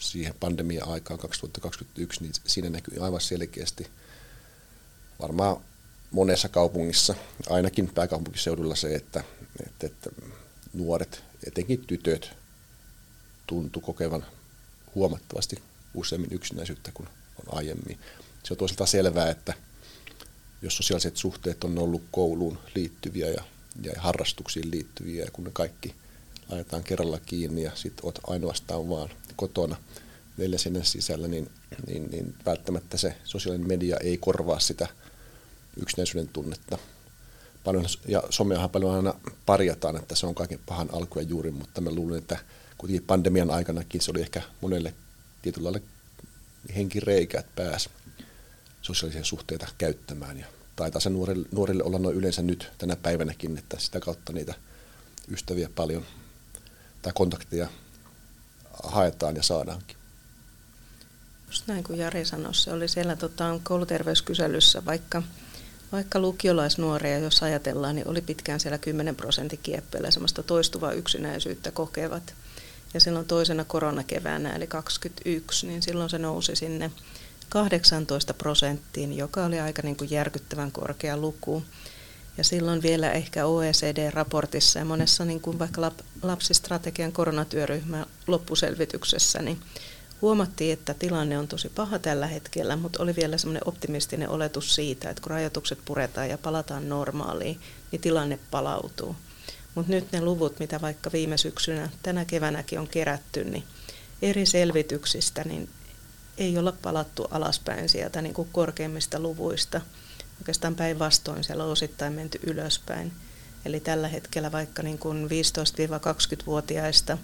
siihen 0.00 0.34
pandemia-aikaan 0.40 1.20
2021, 1.20 2.22
niin 2.22 2.32
siinä 2.46 2.70
näkyy 2.70 3.04
aivan 3.04 3.20
selkeästi 3.20 3.86
varmaan 5.20 5.56
monessa 6.10 6.48
kaupungissa, 6.48 7.14
ainakin 7.50 7.88
pääkaupunkiseudulla 7.94 8.74
se, 8.74 8.94
että, 8.94 9.24
että, 9.66 9.86
että 9.86 10.10
nuoret, 10.72 11.22
etenkin 11.46 11.86
tytöt, 11.86 12.30
tuntu 13.46 13.80
kokevan 13.80 14.26
huomattavasti 14.94 15.56
useammin 15.94 16.32
yksinäisyyttä 16.32 16.90
kuin 16.94 17.08
on 17.46 17.58
aiemmin. 17.58 17.98
Se 18.42 18.52
on 18.54 18.58
toisaalta 18.58 18.86
selvää, 18.86 19.30
että 19.30 19.54
jos 20.62 20.76
sosiaaliset 20.76 21.16
suhteet 21.16 21.64
on 21.64 21.78
ollut 21.78 22.02
kouluun 22.10 22.58
liittyviä 22.74 23.26
ja, 23.26 23.44
ja 23.82 23.92
harrastuksiin 23.96 24.70
liittyviä, 24.70 25.24
ja 25.24 25.30
kun 25.30 25.44
ne 25.44 25.50
kaikki 25.52 25.94
laitetaan 26.50 26.82
kerralla 26.82 27.18
kiinni 27.26 27.62
ja 27.62 27.70
sitten 27.74 28.04
olet 28.04 28.20
ainoastaan 28.26 28.88
vaan 28.88 29.08
kotona 29.36 29.76
neljä 30.36 30.58
sinne 30.58 30.84
sisällä, 30.84 31.28
niin, 31.28 31.50
niin, 31.86 32.10
niin 32.10 32.34
välttämättä 32.46 32.96
se 32.96 33.16
sosiaalinen 33.24 33.68
media 33.68 33.96
ei 33.96 34.18
korvaa 34.18 34.58
sitä 34.58 34.88
yksinäisyyden 35.82 36.28
tunnetta. 36.32 36.78
Paljon, 37.64 37.84
ja 38.08 38.22
someahan 38.30 38.70
paljon 38.70 38.94
aina 38.94 39.14
parjataan, 39.46 39.96
että 39.96 40.14
se 40.14 40.26
on 40.26 40.34
kaiken 40.34 40.60
pahan 40.66 40.88
alku 40.92 41.18
ja 41.18 41.24
juuri, 41.24 41.50
mutta 41.50 41.80
mä 41.80 41.90
luulen, 41.90 42.18
että 42.18 42.38
kuitenkin 42.78 43.06
pandemian 43.06 43.50
aikanakin 43.50 44.00
se 44.00 44.10
oli 44.10 44.20
ehkä 44.20 44.42
monelle 44.60 44.94
tietyllä 45.42 45.72
lailla 45.72 45.88
henkireikä, 46.76 47.40
että 47.40 47.52
pääsi 47.56 47.90
sosiaalisia 48.82 49.24
suhteita 49.24 49.68
käyttämään. 49.78 50.38
Ja 50.38 50.46
taitaa 50.76 51.00
se 51.00 51.10
nuorille, 51.10 51.48
nuorille 51.52 51.82
olla 51.82 51.98
noin 51.98 52.16
yleensä 52.16 52.42
nyt 52.42 52.68
tänä 52.78 52.96
päivänäkin, 52.96 53.58
että 53.58 53.76
sitä 53.78 54.00
kautta 54.00 54.32
niitä 54.32 54.54
ystäviä 55.30 55.70
paljon 55.74 56.04
tai 57.02 57.12
kontakteja 57.14 57.68
haetaan 58.82 59.36
ja 59.36 59.42
saadaankin. 59.42 59.96
Just 61.46 61.66
näin 61.66 61.84
kuin 61.84 61.98
Jari 61.98 62.24
sanoi, 62.24 62.54
se 62.54 62.72
oli 62.72 62.88
siellä 62.88 63.16
tota, 63.16 63.60
kouluterveyskyselyssä, 63.62 64.84
vaikka, 64.84 65.22
vaikka 65.92 66.18
lukiolaisnuoria, 66.18 67.18
jos 67.18 67.42
ajatellaan, 67.42 67.94
niin 67.94 68.08
oli 68.08 68.20
pitkään 68.20 68.60
siellä 68.60 68.78
10 68.78 69.16
prosentin 69.16 69.60
kieppeillä 69.62 70.10
semmoista 70.10 70.42
toistuvaa 70.42 70.92
yksinäisyyttä 70.92 71.70
kokevat. 71.70 72.34
Ja 72.94 73.00
silloin 73.00 73.26
toisena 73.26 73.64
koronakeväänä, 73.64 74.52
eli 74.52 74.66
21, 74.66 75.66
niin 75.66 75.82
silloin 75.82 76.10
se 76.10 76.18
nousi 76.18 76.56
sinne 76.56 76.90
18 77.48 78.34
prosenttiin, 78.34 79.16
joka 79.16 79.44
oli 79.44 79.60
aika 79.60 79.82
niin 79.82 79.96
kuin 79.96 80.10
järkyttävän 80.10 80.72
korkea 80.72 81.16
luku. 81.16 81.62
Ja 82.40 82.44
silloin 82.44 82.82
vielä 82.82 83.12
ehkä 83.12 83.46
OECD-raportissa 83.46 84.78
ja 84.78 84.84
monessa 84.84 85.24
niin 85.24 85.40
kuin 85.40 85.58
vaikka 85.58 85.92
lapsistrategian 86.22 87.12
koronatyöryhmän 87.12 88.06
loppuselvityksessä, 88.26 89.42
niin 89.42 89.60
huomattiin, 90.22 90.72
että 90.72 90.94
tilanne 90.94 91.38
on 91.38 91.48
tosi 91.48 91.68
paha 91.68 91.98
tällä 91.98 92.26
hetkellä, 92.26 92.76
mutta 92.76 93.02
oli 93.02 93.16
vielä 93.16 93.38
semmoinen 93.38 93.68
optimistinen 93.68 94.28
oletus 94.28 94.74
siitä, 94.74 95.10
että 95.10 95.22
kun 95.22 95.30
rajoitukset 95.30 95.78
puretaan 95.84 96.28
ja 96.28 96.38
palataan 96.38 96.88
normaaliin, 96.88 97.60
niin 97.92 98.00
tilanne 98.00 98.38
palautuu. 98.50 99.16
Mutta 99.74 99.92
nyt 99.92 100.12
ne 100.12 100.20
luvut, 100.20 100.58
mitä 100.58 100.80
vaikka 100.80 101.12
viime 101.12 101.38
syksynä, 101.38 101.90
tänä 102.02 102.24
keväänäkin 102.24 102.80
on 102.80 102.88
kerätty, 102.88 103.44
niin 103.44 103.64
eri 104.22 104.46
selvityksistä, 104.46 105.44
niin 105.44 105.68
ei 106.38 106.58
olla 106.58 106.72
palattu 106.72 107.26
alaspäin 107.30 107.88
sieltä 107.88 108.22
niin 108.22 108.34
kuin 108.34 108.48
korkeimmista 108.52 109.20
luvuista. 109.20 109.80
Oikeastaan 110.40 110.74
päinvastoin 110.74 111.44
siellä 111.44 111.64
on 111.64 111.70
osittain 111.70 112.12
menty 112.12 112.40
ylöspäin. 112.46 113.12
Eli 113.64 113.80
tällä 113.80 114.08
hetkellä 114.08 114.52
vaikka 114.52 114.82
niin 114.82 114.98
kuin 114.98 115.26
15-20-vuotiaista 115.26 117.18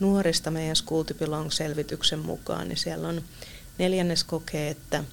nuorista 0.00 0.50
meidän 0.50 0.76
School 0.76 1.02
to 1.02 1.14
Belong-selvityksen 1.14 2.18
mukaan, 2.18 2.68
niin 2.68 2.76
siellä 2.76 3.08
on 3.08 3.22
neljännes 3.78 4.24
kokee, 4.24 4.70
että 4.70 5.04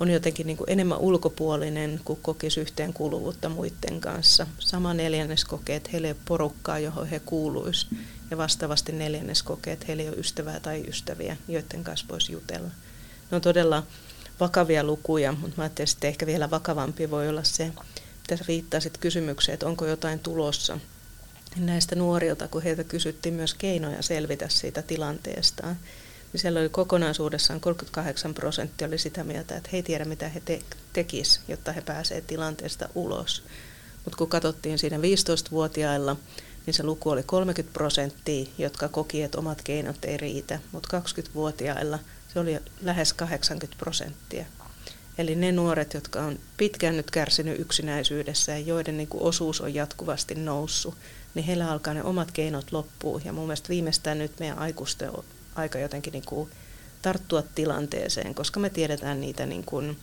on 0.00 0.10
jotenkin 0.10 0.46
niin 0.46 0.56
kuin 0.56 0.70
enemmän 0.70 0.98
ulkopuolinen 0.98 2.00
kuin 2.04 2.18
kokisi 2.22 2.60
yhteenkuuluvuutta 2.60 3.48
muiden 3.48 4.00
kanssa. 4.00 4.46
Sama 4.58 4.94
neljännes 4.94 5.44
kokee, 5.44 5.76
että 5.76 5.90
heillä 5.92 6.08
ei 6.08 6.12
ole 6.12 6.20
porukkaa, 6.24 6.78
johon 6.78 7.06
he 7.06 7.20
kuuluisivat. 7.20 7.98
Ja 8.30 8.36
vastaavasti 8.36 8.92
neljännes 8.92 9.42
kokee, 9.42 9.72
että 9.72 9.86
heillä 9.88 10.02
ei 10.02 10.08
ole 10.08 10.16
ystävää 10.16 10.60
tai 10.60 10.84
ystäviä, 10.88 11.36
joiden 11.48 11.84
kanssa 11.84 12.06
voisi 12.08 12.32
jutella. 12.32 12.68
Ne 13.30 13.34
on 13.36 13.40
todella 13.40 13.82
vakavia 14.40 14.84
lukuja, 14.84 15.32
mutta 15.32 15.56
mä 15.56 15.62
ajattelin, 15.62 15.90
että 15.94 16.06
ehkä 16.06 16.26
vielä 16.26 16.50
vakavampi 16.50 17.10
voi 17.10 17.28
olla 17.28 17.44
se, 17.44 17.72
mitä 18.30 18.44
viittasit 18.48 18.98
kysymykseen, 18.98 19.54
että 19.54 19.66
onko 19.66 19.86
jotain 19.86 20.18
tulossa 20.18 20.78
näistä 21.56 21.94
nuorilta, 21.94 22.48
kun 22.48 22.62
heiltä 22.62 22.84
kysyttiin 22.84 23.34
myös 23.34 23.54
keinoja 23.54 24.02
selvitä 24.02 24.48
siitä 24.48 24.82
tilanteestaan 24.82 25.76
niin 26.32 26.40
siellä 26.40 26.60
oli 26.60 26.68
kokonaisuudessaan 26.68 27.60
38 27.60 28.34
prosenttia 28.34 28.88
oli 28.88 28.98
sitä 28.98 29.24
mieltä, 29.24 29.56
että 29.56 29.68
he 29.72 29.78
ei 29.78 29.82
tiedä 29.82 30.04
mitä 30.04 30.28
he 30.28 30.40
te- 30.40 30.62
tekis, 30.92 31.40
jotta 31.48 31.72
he 31.72 31.80
pääsevät 31.80 32.26
tilanteesta 32.26 32.88
ulos. 32.94 33.42
Mutta 34.04 34.16
kun 34.16 34.28
katsottiin 34.28 34.78
siinä 34.78 34.96
15-vuotiailla, 34.96 36.16
niin 36.66 36.74
se 36.74 36.82
luku 36.82 37.10
oli 37.10 37.22
30 37.22 37.72
prosenttia, 37.74 38.46
jotka 38.58 38.88
koki, 38.88 39.22
että 39.22 39.38
omat 39.38 39.62
keinot 39.62 40.04
ei 40.04 40.16
riitä, 40.16 40.58
mutta 40.72 41.00
20-vuotiailla 41.00 41.98
oli 42.38 42.58
lähes 42.82 43.12
80 43.12 43.78
prosenttia. 43.78 44.44
Eli 45.18 45.34
ne 45.34 45.52
nuoret, 45.52 45.94
jotka 45.94 46.20
on 46.20 46.38
pitkään 46.56 46.96
nyt 46.96 47.10
kärsinyt 47.10 47.60
yksinäisyydessä 47.60 48.52
ja 48.52 48.58
joiden 48.58 48.96
niin 48.96 49.08
kuin 49.08 49.22
osuus 49.22 49.60
on 49.60 49.74
jatkuvasti 49.74 50.34
noussut, 50.34 50.94
niin 51.34 51.44
heillä 51.44 51.70
alkaa 51.70 51.94
ne 51.94 52.02
omat 52.02 52.32
keinot 52.32 52.72
loppuu. 52.72 53.20
Ja 53.24 53.32
mun 53.32 53.46
mielestä 53.46 53.68
viimeistään 53.68 54.18
nyt 54.18 54.40
meidän 54.40 54.58
aikuisten 54.58 55.10
aika 55.54 55.78
jotenkin 55.78 56.12
niin 56.12 56.24
kuin 56.26 56.50
tarttua 57.02 57.42
tilanteeseen, 57.54 58.34
koska 58.34 58.60
me 58.60 58.70
tiedetään 58.70 59.20
niitä 59.20 59.46
niin 59.46 59.64
kuin 59.64 59.98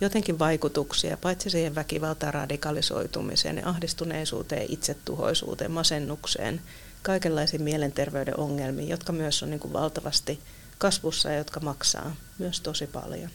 jotenkin 0.00 0.38
vaikutuksia, 0.38 1.16
paitsi 1.16 1.50
siihen 1.50 1.74
väkivaltaan 1.74 2.34
radikalisoitumiseen, 2.34 3.54
niin 3.54 3.66
ahdistuneisuuteen, 3.66 4.66
itsetuhoisuuteen, 4.68 5.70
masennukseen, 5.70 6.60
kaikenlaisiin 7.02 7.62
mielenterveyden 7.62 8.40
ongelmiin, 8.40 8.88
jotka 8.88 9.12
myös 9.12 9.42
on 9.42 9.50
niin 9.50 9.60
kuin 9.60 9.72
valtavasti 9.72 10.40
kasvussa 10.80 11.30
ja 11.30 11.38
jotka 11.38 11.60
maksaa 11.60 12.16
myös 12.38 12.60
tosi 12.60 12.86
paljon. 12.86 13.30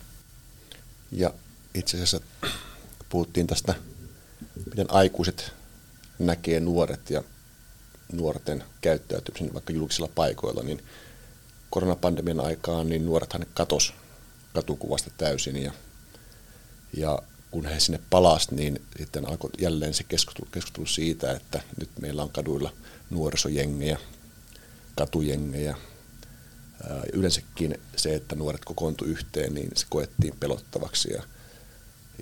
Ja 1.11 1.33
itse 1.73 1.97
asiassa 1.97 2.19
puhuttiin 3.09 3.47
tästä, 3.47 3.75
miten 4.69 4.91
aikuiset 4.91 5.51
näkee 6.19 6.59
nuoret 6.59 7.09
ja 7.09 7.23
nuorten 8.11 8.63
käyttäytymisen 8.81 9.53
vaikka 9.53 9.73
julkisilla 9.73 10.09
paikoilla, 10.15 10.63
niin 10.63 10.83
koronapandemian 11.69 12.39
aikaan 12.39 12.89
niin 12.89 13.05
nuorethan 13.05 13.45
katos 13.53 13.93
katukuvasta 14.53 15.11
täysin 15.17 15.63
ja, 15.63 15.71
ja 16.97 17.19
kun 17.51 17.65
he 17.65 17.79
sinne 17.79 17.99
palasivat, 18.09 18.51
niin 18.51 18.81
sitten 18.97 19.29
alkoi 19.29 19.49
jälleen 19.59 19.93
se 19.93 20.03
keskustelu, 20.03 20.47
keskustelu 20.51 20.85
siitä, 20.85 21.31
että 21.31 21.61
nyt 21.79 21.89
meillä 22.01 22.23
on 22.23 22.29
kaduilla 22.29 22.73
nuorisojengejä, 23.09 23.97
katujengejä. 24.95 25.75
Yleensäkin 27.13 27.79
se, 27.95 28.15
että 28.15 28.35
nuoret 28.35 28.65
kokoontu 28.65 29.05
yhteen, 29.05 29.53
niin 29.53 29.69
se 29.75 29.85
koettiin 29.89 30.33
pelottavaksi. 30.39 31.13
Ja, 31.13 31.23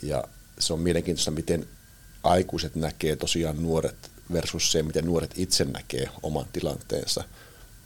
ja 0.02 0.24
se 0.60 0.74
on 0.74 0.80
mielenkiintoista, 0.80 1.32
miten 1.32 1.68
aikuiset 2.24 2.76
näkee 2.76 3.16
tosiaan 3.16 3.64
nuoret 3.64 4.12
versus 4.34 4.72
se, 4.72 4.84
miten 4.84 5.06
nuoret 5.06 5.32
itse 5.36 5.66
näkee 5.66 6.10
oman 6.24 6.46
tilanteensa. 6.54 7.24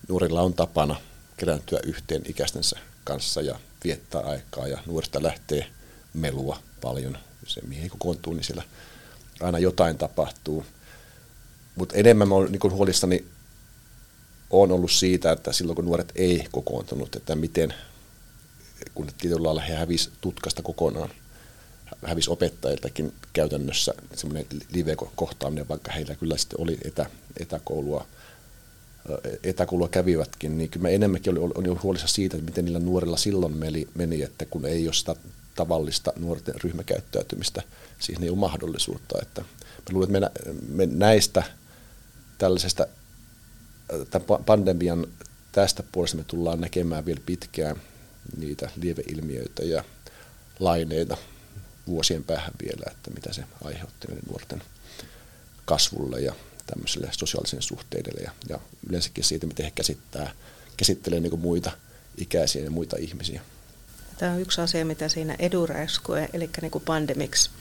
Nuorilla 0.10 0.42
on 0.42 0.54
tapana 0.54 0.96
kerääntyä 1.38 1.80
yhteen 1.84 2.22
ikäistensä 2.26 2.80
kanssa 3.04 3.42
ja 3.42 3.60
viettää 3.84 4.22
aikaa 4.22 4.68
ja 4.68 4.78
nuorista 4.86 5.24
lähtee 5.24 5.68
melua 6.14 6.60
paljon. 6.82 7.18
Se 7.48 7.62
mihin 7.62 7.90
kokoontuu, 7.90 8.34
niin 8.34 8.44
siellä 8.44 8.64
aina 9.40 9.60
jotain 9.60 9.98
tapahtuu. 9.98 10.66
Mutta 11.76 11.96
enemmän 11.96 12.28
mä 12.28 12.36
olen 12.36 12.52
niin 12.52 12.72
huolissani 12.72 13.26
on 14.50 14.72
ollut 14.72 14.92
siitä, 14.92 15.32
että 15.32 15.54
silloin 15.54 15.76
kun 15.76 15.86
nuoret 15.86 16.12
ei 16.16 16.48
kokoontunut, 16.52 17.16
että 17.16 17.36
miten, 17.36 17.74
kun 18.94 19.08
tietyllä 19.18 19.44
lailla 19.44 19.62
he 19.62 19.76
hävisi 19.76 20.10
tutkasta 20.22 20.62
kokonaan, 20.62 21.10
hävisi 22.06 22.30
opettajiltakin 22.30 23.14
käytännössä 23.34 23.94
semmoinen 24.16 24.46
live-kohtaaminen, 24.74 25.70
vaikka 25.70 25.92
heillä 25.92 26.16
kyllä 26.16 26.38
sitten 26.38 26.62
oli 26.62 26.78
etä, 26.86 27.06
etäkoulua, 27.40 28.06
etäkoulua 29.44 29.88
kävivätkin, 29.88 30.58
niin 30.58 30.70
kyllä 30.70 30.88
mä 30.88 30.90
enemmänkin 30.90 31.38
olin, 31.38 31.58
olin 31.58 31.84
huolissa 31.84 32.08
siitä, 32.08 32.38
että 32.38 32.46
miten 32.46 32.66
niillä 32.66 32.80
nuorilla 32.80 33.18
silloin 33.18 33.58
meni, 33.58 33.88
meni, 33.96 34.22
että 34.22 34.46
kun 34.46 34.66
ei 34.66 34.88
ole 34.88 34.94
sitä 34.94 35.16
tavallista 35.56 36.14
nuorten 36.16 36.56
ryhmäkäyttäytymistä, 36.64 37.64
siihen 38.00 38.24
ei 38.24 38.30
ole 38.30 38.38
mahdollisuutta. 38.38 39.20
Että 39.22 39.42
mä 39.42 39.48
luulen, 39.92 40.16
että 40.16 40.42
me, 40.70 40.86
me 40.86 40.86
näistä 40.86 41.44
tällaisesta 42.38 42.88
tämän 44.10 44.44
pandemian 44.46 45.08
tästä 45.52 45.84
puolesta 45.92 46.18
me 46.18 46.24
tullaan 46.24 46.62
näkemään 46.62 47.06
vielä 47.06 47.22
pitkään 47.26 47.82
niitä 48.38 48.70
lieveilmiöitä 48.82 49.64
ja 49.64 49.84
laineita 50.60 51.18
vuosien 51.88 52.24
päähän 52.24 52.54
vielä, 52.64 52.92
että 52.92 53.12
mitä 53.12 53.34
se 53.34 53.44
aiheutti 53.64 54.08
nuorten 54.30 54.64
kasvulle 55.66 56.22
ja 56.22 56.34
tämmöiselle 56.68 57.10
sosiaalisille 57.12 57.62
suhteille 57.62 58.22
ja, 58.24 58.32
ja 58.50 58.60
yleensäkin 58.90 59.24
siitä, 59.24 59.48
miten 59.48 59.66
he 59.66 59.72
käsittää, 59.76 60.32
käsittelee 60.78 61.20
niin 61.20 61.40
muita 61.40 61.72
ikäisiä 62.18 62.64
ja 62.64 62.72
muita 62.72 62.98
ihmisiä. 63.00 63.42
Tämä 64.18 64.34
on 64.34 64.42
yksi 64.42 64.62
asia, 64.62 64.86
mitä 64.86 65.10
siinä 65.10 65.36
EduRescue, 65.40 66.30
eli 66.34 66.50
niin 66.62 66.72
kuin 66.72 66.84
Pandemics 66.84 67.52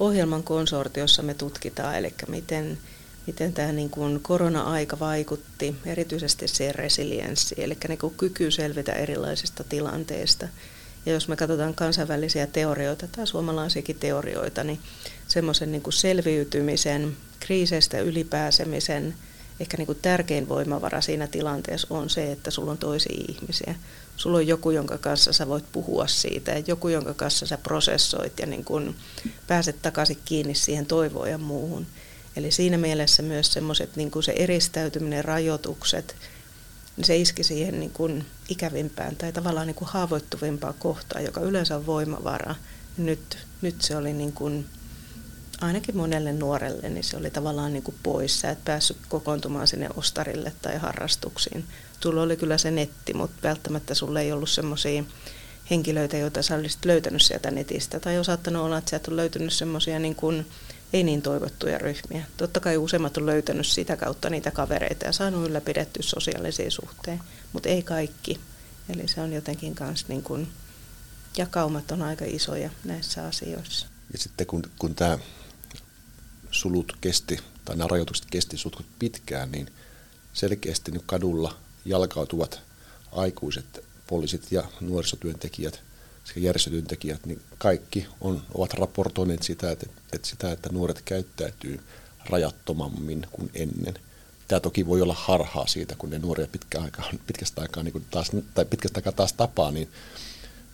ohjelman 0.00 0.42
konsortiossa 0.42 1.22
me 1.22 1.34
tutkitaan, 1.34 1.98
eli 1.98 2.14
miten, 2.28 2.78
miten 3.26 3.52
tämä 3.52 3.72
niin 3.72 3.90
kuin 3.90 4.20
korona-aika 4.20 4.98
vaikutti 4.98 5.76
erityisesti 5.86 6.48
siihen 6.48 6.74
resilienssiin, 6.74 7.62
eli 7.62 7.76
niin 7.88 7.98
kuin 7.98 8.14
kyky 8.14 8.50
selvitä 8.50 8.92
erilaisista 8.92 9.64
tilanteista. 9.64 10.48
Ja 11.06 11.12
jos 11.12 11.28
me 11.28 11.36
katsotaan 11.36 11.74
kansainvälisiä 11.74 12.46
teorioita 12.46 13.08
tai 13.08 13.26
suomalaisiakin 13.26 13.98
teorioita, 13.98 14.64
niin 14.64 14.80
semmoisen 15.28 15.72
niin 15.72 15.82
selviytymisen, 15.88 17.16
kriiseistä 17.40 17.98
ylipääsemisen, 17.98 19.14
ehkä 19.60 19.76
niin 19.76 19.86
kuin 19.86 19.98
tärkein 20.02 20.48
voimavara 20.48 21.00
siinä 21.00 21.26
tilanteessa 21.26 21.86
on 21.90 22.10
se, 22.10 22.32
että 22.32 22.50
sulla 22.50 22.70
on 22.70 22.78
toisia 22.78 23.24
ihmisiä. 23.28 23.74
Sulla 24.16 24.38
on 24.38 24.46
joku, 24.46 24.70
jonka 24.70 24.98
kanssa 24.98 25.32
sä 25.32 25.48
voit 25.48 25.64
puhua 25.72 26.06
siitä, 26.06 26.50
ja 26.50 26.62
joku, 26.66 26.88
jonka 26.88 27.14
kanssa 27.14 27.46
sä 27.46 27.58
prosessoit 27.58 28.38
ja 28.38 28.46
niin 28.46 28.64
kuin 28.64 28.96
pääset 29.46 29.82
takaisin 29.82 30.18
kiinni 30.24 30.54
siihen 30.54 30.86
toivoon 30.86 31.30
ja 31.30 31.38
muuhun. 31.38 31.86
Eli 32.36 32.50
siinä 32.50 32.78
mielessä 32.78 33.22
myös 33.22 33.52
semmoiset 33.52 33.96
niin 33.96 34.10
kuin 34.10 34.22
se 34.22 34.32
eristäytyminen, 34.32 35.24
rajoitukset, 35.24 36.16
niin 36.96 37.04
se 37.04 37.16
iski 37.16 37.44
siihen 37.44 37.80
niin 37.80 37.90
kuin 37.90 38.26
ikävimpään 38.48 39.16
tai 39.16 39.32
tavallaan 39.32 39.66
niin 39.66 39.74
kuin 39.74 39.88
haavoittuvimpaan 39.88 40.74
kohtaan, 40.78 41.24
joka 41.24 41.40
yleensä 41.40 41.76
on 41.76 41.86
voimavara. 41.86 42.54
Nyt, 42.96 43.38
nyt 43.62 43.82
se 43.82 43.96
oli 43.96 44.12
niin 44.12 44.32
kuin 44.32 44.66
ainakin 45.60 45.96
monelle 45.96 46.32
nuorelle, 46.32 46.88
niin 46.88 47.04
se 47.04 47.16
oli 47.16 47.30
tavallaan 47.30 47.72
niin 47.72 47.82
kuin 47.82 47.94
pois. 48.02 48.40
Sä 48.40 48.50
et 48.50 48.64
päässyt 48.64 48.96
kokoontumaan 49.08 49.66
sinne 49.66 49.88
ostarille 49.96 50.52
tai 50.62 50.78
harrastuksiin. 50.78 51.64
Tulla 52.00 52.22
oli 52.22 52.36
kyllä 52.36 52.58
se 52.58 52.70
netti, 52.70 53.14
mutta 53.14 53.48
välttämättä 53.48 53.94
sulle 53.94 54.20
ei 54.20 54.32
ollut 54.32 54.50
semmoisia 54.50 55.04
henkilöitä, 55.70 56.16
joita 56.16 56.42
sä 56.42 56.54
olisit 56.54 56.84
löytänyt 56.84 57.22
sieltä 57.22 57.50
netistä. 57.50 58.00
Tai 58.00 58.18
on 58.18 58.24
saattanut 58.24 58.62
olla, 58.62 58.78
että 58.78 58.96
et 58.96 59.08
ole 59.08 59.16
löytynyt 59.16 59.52
semmoisia 59.52 59.98
niin 59.98 60.14
kuin 60.14 60.46
ei 60.92 61.02
niin 61.02 61.22
toivottuja 61.22 61.78
ryhmiä. 61.78 62.24
Totta 62.36 62.60
kai 62.60 62.76
useimmat 62.76 63.16
on 63.16 63.26
löytänyt 63.26 63.66
sitä 63.66 63.96
kautta 63.96 64.30
niitä 64.30 64.50
kavereita 64.50 65.06
ja 65.06 65.12
saanut 65.12 65.48
ylläpidetty 65.48 66.02
sosiaalisia 66.02 66.70
suhteita, 66.70 67.24
mutta 67.52 67.68
ei 67.68 67.82
kaikki. 67.82 68.40
Eli 68.88 69.08
se 69.08 69.20
on 69.20 69.32
jotenkin 69.32 69.74
kanssa 69.74 70.06
niin 70.08 70.22
kuin, 70.22 70.48
jakaumat 71.36 71.90
on 71.90 72.02
aika 72.02 72.24
isoja 72.28 72.70
näissä 72.84 73.26
asioissa. 73.26 73.86
Ja 74.12 74.18
sitten 74.18 74.46
kun, 74.46 74.62
kun 74.78 74.94
tämä 74.94 75.18
sulut 76.50 76.96
kesti, 77.00 77.38
tai 77.64 77.76
nämä 77.76 77.88
rajoitukset 77.88 78.26
kesti 78.30 78.56
sutkut 78.56 78.86
pitkään, 78.98 79.52
niin 79.52 79.72
selkeästi 80.32 80.90
nyt 80.90 81.02
kadulla 81.06 81.56
jalkautuvat 81.84 82.60
aikuiset 83.12 83.84
poliisit 84.06 84.52
ja 84.52 84.64
nuorisotyöntekijät 84.80 85.80
sekä 86.24 86.40
järjestötyöntekijät, 86.40 87.26
niin 87.26 87.42
kaikki 87.58 88.06
on, 88.20 88.42
ovat 88.54 88.74
raportoineet 88.74 89.42
sitä 89.42 89.70
että, 89.70 89.86
että 90.12 90.28
sitä, 90.28 90.52
että 90.52 90.68
nuoret 90.72 91.02
käyttäytyy 91.04 91.80
rajattomammin 92.26 93.26
kuin 93.32 93.50
ennen. 93.54 93.94
Tämä 94.48 94.60
toki 94.60 94.86
voi 94.86 95.02
olla 95.02 95.14
harhaa 95.14 95.66
siitä, 95.66 95.94
kun 95.98 96.10
ne 96.10 96.18
nuoria 96.18 96.46
pitkä 96.52 96.80
aikaa, 96.80 97.10
pitkästä 97.26 97.60
aikaa, 97.60 97.82
niin 97.82 98.06
taas, 98.10 98.30
tai 98.54 98.64
pitkästä 98.64 98.98
aikaa 98.98 99.12
taas 99.12 99.32
tapaa, 99.32 99.70
niin 99.70 99.88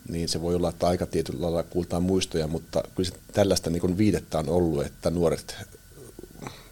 niin 0.09 0.29
se 0.29 0.41
voi 0.41 0.55
olla, 0.55 0.69
että 0.69 0.87
aika 0.87 1.05
tietyllä 1.05 1.41
lailla 1.41 1.63
kuultaan 1.63 2.03
muistoja, 2.03 2.47
mutta 2.47 2.83
kyllä 2.95 3.09
se 3.09 3.15
tällaista 3.33 3.69
niin 3.69 3.97
viidettä 3.97 4.39
on 4.39 4.49
ollut, 4.49 4.85
että 4.85 5.09
nuoret, 5.09 5.55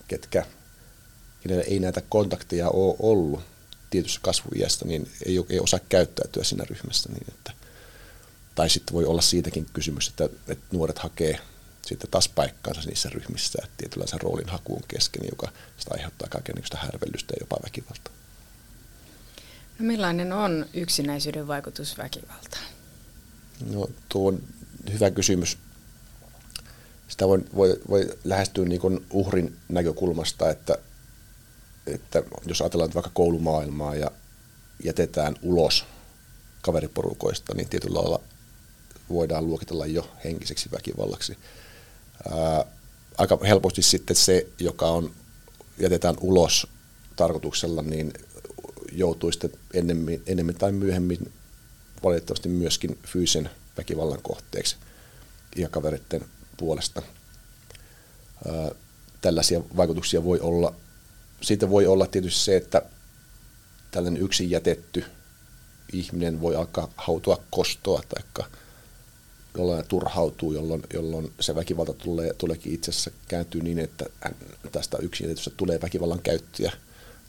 ketkä 0.08 0.46
kenelle 1.44 1.64
ei 1.64 1.80
näitä 1.80 2.02
kontakteja 2.10 2.70
ole 2.70 2.96
ollut 3.00 3.42
tietyssä 3.90 4.20
kasvuiästä, 4.24 4.86
niin 4.86 5.08
ei, 5.26 5.36
ei 5.50 5.60
osaa 5.60 5.80
käyttäytyä 5.90 6.44
siinä 6.44 6.66
ryhmässä. 6.70 7.10
Niin 7.10 7.26
että, 7.28 7.52
tai 8.56 8.70
sitten 8.70 8.94
voi 8.94 9.06
olla 9.06 9.22
siitäkin 9.22 9.68
kysymys, 9.74 10.08
että, 10.08 10.30
että 10.48 10.66
nuoret 10.72 11.00
hakee 11.00 11.40
sitten 11.86 12.12
taas 12.12 12.30
paikkaansa 12.30 12.82
niissä 12.90 13.10
ryhmissä, 13.10 13.60
että 13.64 13.78
tietynlaisen 13.78 14.22
roolin 14.22 14.50
hakuun 14.50 14.84
kesken, 14.88 15.24
joka 15.30 15.52
sitä 15.78 15.92
aiheuttaa 15.94 16.30
kaikenlaista 16.30 16.78
härvellystä 16.78 17.34
ja 17.34 17.38
jopa 17.42 17.58
väkivaltaa. 17.64 18.14
No 19.80 19.86
millainen 19.86 20.34
on 20.34 20.66
yksinäisyyden 20.74 21.48
vaikutus 21.48 21.98
väkivaltaan? 21.98 22.66
No 23.70 23.88
tuo 24.10 24.28
on 24.28 24.44
hyvä 24.94 25.12
kysymys. 25.12 25.58
Sitä 27.08 27.28
voi, 27.28 27.46
voi, 27.56 27.82
voi 27.90 28.18
lähestyä 28.24 28.66
niin 28.66 29.06
uhrin 29.12 29.58
näkökulmasta, 29.70 30.50
että, 30.50 30.78
että 31.88 32.24
jos 32.46 32.62
ajatellaan 32.62 32.94
vaikka 32.94 33.12
koulumaailmaa 33.14 33.96
ja 33.96 34.12
jätetään 34.84 35.36
ulos 35.42 35.86
kaveriporukoista, 36.62 37.54
niin 37.54 37.70
tietyllä 37.70 38.00
lailla 38.00 38.22
voidaan 39.10 39.48
luokitella 39.48 39.86
jo 39.86 40.10
henkiseksi 40.24 40.72
väkivallaksi. 40.72 41.38
Ää, 42.32 42.66
aika 43.18 43.40
helposti 43.48 43.82
sitten 43.82 44.16
se, 44.16 44.48
joka 44.60 44.86
on, 44.86 45.12
jätetään 45.80 46.16
ulos 46.22 46.68
tarkoituksella, 47.16 47.82
niin 47.82 48.14
joutuu 48.92 49.32
sitten 49.32 49.52
ennemmin, 49.74 50.24
ennemmin 50.28 50.56
tai 50.56 50.72
myöhemmin 50.72 51.32
valitettavasti 52.04 52.50
myöskin 52.50 53.00
fyysisen 53.08 53.50
väkivallan 53.78 54.22
kohteeksi 54.22 54.76
iäkavereiden 55.56 56.26
puolesta. 56.58 57.02
Tällaisia 59.22 59.62
vaikutuksia 59.78 60.24
voi 60.24 60.40
olla. 60.40 60.74
Siitä 61.42 61.70
voi 61.70 61.88
olla 61.88 62.08
tietysti 62.08 62.40
se, 62.40 62.56
että 62.56 62.82
tällainen 63.92 64.22
yksin 64.22 64.50
jätetty 64.50 65.06
ihminen 65.94 66.42
voi 66.42 66.56
alkaa 66.56 66.94
hautua 66.98 67.44
kostoa 67.50 68.04
tai 68.10 68.46
jollain 69.58 69.88
turhautuu, 69.88 70.54
jolloin, 70.54 70.84
jolloin 70.94 71.34
se 71.40 71.56
väkivalta 71.56 71.94
tulee, 71.94 72.34
tuleekin 72.34 72.74
itse 72.74 72.92
asiassa 72.92 73.12
kääntyy 73.28 73.62
niin, 73.62 73.80
että 73.80 74.06
tästä 74.72 74.98
yksin 75.02 75.36
tulee 75.58 75.82
väkivallan 75.82 76.22
käyttöä 76.22 76.72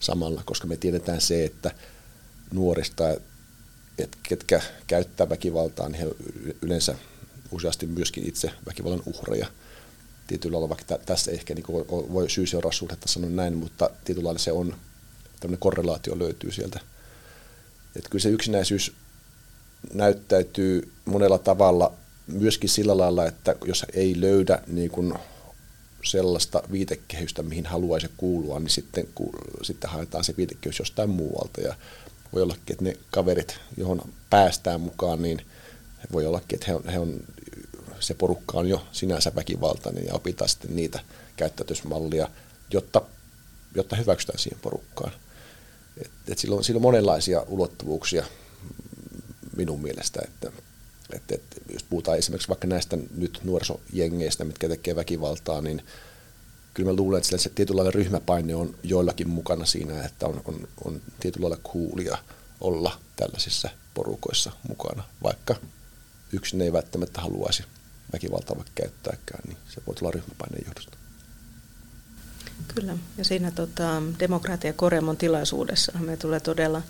samalla, 0.01 0.43
koska 0.45 0.67
me 0.67 0.77
tiedetään 0.77 1.21
se, 1.21 1.45
että 1.45 1.71
nuorista 2.53 3.05
että 3.99 4.19
ketkä 4.23 4.63
käyttää 4.87 5.29
väkivaltaa, 5.29 5.89
niin 5.89 6.01
he 6.01 6.15
yleensä 6.63 6.95
useasti 7.51 7.87
myöskin 7.87 8.29
itse 8.29 8.51
väkivallan 8.67 9.03
uhreja. 9.07 9.47
Tietyllä 10.27 10.55
lailla, 10.55 10.69
vaikka 10.69 10.99
tässä 10.99 11.31
ehkä 11.31 11.55
niin 11.55 11.67
voi 12.13 12.31
syy 12.31 12.47
seuraa 12.47 12.73
suhdetta 12.73 13.09
sanoa 13.09 13.31
näin, 13.31 13.57
mutta 13.57 13.91
tietyllä 14.05 14.27
lailla 14.27 14.39
se 14.39 14.53
on, 14.53 14.77
tämmöinen 15.41 15.61
korrelaatio 15.61 16.19
löytyy 16.19 16.53
sieltä. 16.53 16.81
Että 17.97 18.09
kyllä 18.11 18.23
se 18.23 18.29
yksinäisyys 18.29 18.93
näyttäytyy 19.95 20.93
monella 21.05 21.39
tavalla 21.39 21.93
myöskin 22.27 22.71
sillä 22.71 22.99
lailla, 22.99 23.27
että 23.27 23.57
jos 23.65 23.87
ei 23.93 24.21
löydä 24.21 24.63
niin 24.67 24.91
kuin 24.91 25.15
sellaista 26.05 26.63
viitekehystä, 26.73 27.43
mihin 27.43 27.67
haluaisi 27.67 28.11
kuulua, 28.17 28.61
niin 28.61 28.71
sitten, 28.71 29.09
sitten 29.63 29.91
haetaan 29.91 30.25
se 30.25 30.35
viitekehys 30.37 30.79
jostain 30.79 31.11
muualta. 31.11 31.61
Ja 31.61 31.75
voi 32.33 32.43
ollakin, 32.43 32.63
että 32.71 32.85
ne 32.85 32.97
kaverit, 33.11 33.59
johon 33.77 34.03
päästään 34.31 34.81
mukaan, 34.81 35.23
niin 35.23 35.47
voi 36.13 36.27
ollakin, 36.27 36.57
että 36.57 36.67
he 36.67 36.75
on, 36.75 36.89
he 36.89 36.99
on, 36.99 37.21
se 38.01 38.15
porukka 38.15 38.59
on 38.59 38.69
jo 38.69 38.87
sinänsä 38.93 39.33
väkivaltainen 39.35 40.05
ja 40.07 40.15
opitaan 40.15 40.49
sitten 40.49 40.77
niitä 40.77 41.01
käyttäytysmallia, 41.37 42.29
jotta, 42.71 43.03
jotta 43.75 43.97
hyväksytään 43.97 44.39
siihen 44.39 44.61
porukkaan. 44.63 45.13
Et, 46.01 46.11
et 46.29 46.39
sillä, 46.39 46.57
on, 46.57 46.65
sillä 46.65 46.79
on 46.79 46.83
monenlaisia 46.83 47.45
ulottuvuuksia 47.49 48.25
minun 49.57 49.83
mielestä, 49.83 50.21
että 50.25 50.53
et, 51.13 51.33
et, 51.33 51.43
jos 51.73 51.83
puhutaan 51.83 52.19
esimerkiksi 52.19 52.49
vaikka 52.49 52.67
näistä 52.67 52.99
nyt 53.17 53.41
nuorisojengeistä, 53.45 54.45
mitkä 54.45 54.69
tekee 54.69 54.97
väkivaltaa, 54.97 55.61
niin 55.61 55.83
kyllä 56.75 56.91
mä 56.91 56.97
luulen, 56.97 57.19
että 57.19 57.39
se 57.39 57.49
tietynlainen 57.49 57.95
ryhmäpaine 57.95 58.55
on 58.55 58.75
joillakin 58.83 59.29
mukana 59.29 59.65
siinä, 59.65 60.05
että 60.05 60.27
on, 60.27 60.43
on, 60.45 60.69
on 60.85 61.01
tietynlailla 61.21 61.59
kuulia 61.63 62.19
olla 62.61 62.99
tällaisissa 63.17 63.69
porukoissa 63.95 64.53
mukana, 64.69 65.03
vaikka 65.23 65.55
yksin 66.33 66.61
ei 66.61 66.73
välttämättä 66.73 67.21
haluaisi 67.21 67.65
väkivaltaa 68.13 68.57
voi 68.57 68.65
käyttääkään, 68.75 69.43
niin 69.47 69.57
se 69.69 69.83
voi 69.87 69.95
tulla 69.95 70.11
ryhmäpaineen 70.11 70.65
johdosta. 70.67 70.97
Kyllä, 72.75 72.97
ja 73.19 73.25
siinä 73.25 73.51
tota, 73.51 74.03
Demokratia 74.19 74.73
Koremon 74.73 75.17
tilaisuudessa 75.17 75.93
me 75.99 76.17
tulee 76.17 76.41
todella, 76.41 76.83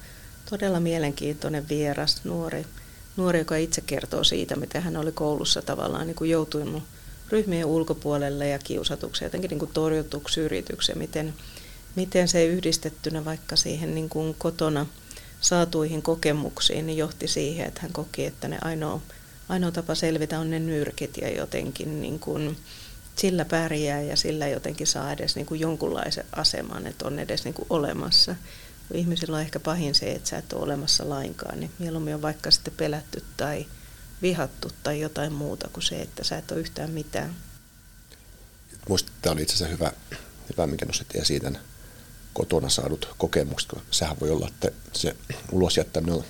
todella 0.50 0.80
mielenkiintoinen 0.80 1.68
vieras, 1.68 2.24
nuori, 2.24 2.66
nuori, 3.16 3.38
joka 3.38 3.56
itse 3.56 3.80
kertoo 3.80 4.24
siitä, 4.24 4.56
miten 4.56 4.82
hän 4.82 4.96
oli 4.96 5.12
koulussa 5.12 5.62
tavallaan 5.62 6.06
niin 6.06 6.14
kuin 6.14 6.30
joutunut 6.30 6.82
ryhmien 7.30 7.66
ulkopuolelle 7.66 8.48
ja 8.48 8.58
kiusatuksi, 8.58 9.24
jotenkin 9.24 9.48
niin 9.48 9.58
kuin 9.58 9.72
torjutuksi 9.74 10.40
yrityksi, 10.40 10.94
miten, 10.94 11.34
miten 11.96 12.28
se 12.28 12.46
yhdistettynä 12.46 13.24
vaikka 13.24 13.56
siihen 13.56 13.94
niin 13.94 14.08
kuin 14.08 14.34
kotona 14.38 14.86
saatuihin 15.40 16.02
kokemuksiin 16.02 16.86
niin 16.86 16.98
johti 16.98 17.28
siihen, 17.28 17.66
että 17.66 17.80
hän 17.80 17.92
koki, 17.92 18.26
että 18.26 18.48
ne 18.48 18.58
ainoa, 18.62 19.00
ainoa 19.48 19.70
tapa 19.70 19.94
selvitä 19.94 20.38
on 20.38 20.50
ne 20.50 20.58
nyrkit 20.58 21.16
ja 21.16 21.30
jotenkin 21.30 22.00
niin 22.00 22.18
kuin, 22.18 22.56
sillä 23.16 23.44
pärjää 23.44 24.00
ja 24.00 24.16
sillä 24.16 24.48
jotenkin 24.48 24.86
saa 24.86 25.12
edes 25.12 25.36
niin 25.36 25.46
kuin 25.46 25.60
jonkunlaisen 25.60 26.24
aseman, 26.32 26.86
että 26.86 27.06
on 27.06 27.18
edes 27.18 27.44
niin 27.44 27.54
kuin 27.54 27.66
olemassa. 27.70 28.36
Ihmisillä 28.94 29.36
on 29.36 29.42
ehkä 29.42 29.60
pahin 29.60 29.94
se, 29.94 30.12
että 30.12 30.28
sä 30.28 30.38
et 30.38 30.52
ole 30.52 30.62
olemassa 30.62 31.08
lainkaan, 31.08 31.60
niin 31.60 31.70
mieluummin 31.78 32.14
on 32.14 32.22
vaikka 32.22 32.50
sitten 32.50 32.74
pelätty 32.76 33.24
tai 33.36 33.66
vihattu 34.22 34.70
tai 34.82 35.00
jotain 35.00 35.32
muuta 35.32 35.68
kuin 35.72 35.84
se, 35.84 36.02
että 36.02 36.24
sä 36.24 36.38
et 36.38 36.50
ole 36.50 36.60
yhtään 36.60 36.90
mitään. 36.90 37.34
Minusta 38.88 39.12
tämä 39.22 39.32
oli 39.32 39.42
itse 39.42 39.54
asiassa 39.54 39.72
hyvä, 39.76 39.92
hyvä 40.52 40.66
minkä 40.66 40.86
nostit 40.86 41.16
esiin 41.16 41.42
tämän 41.42 41.60
kotona 42.32 42.68
saadut 42.68 43.14
kokemukset, 43.18 43.70
kun 43.70 43.82
sehän 43.90 44.20
voi 44.20 44.30
olla, 44.30 44.48
että 44.48 44.70
se 44.92 45.16
ulosjättäminen 45.52 46.14
on 46.14 46.24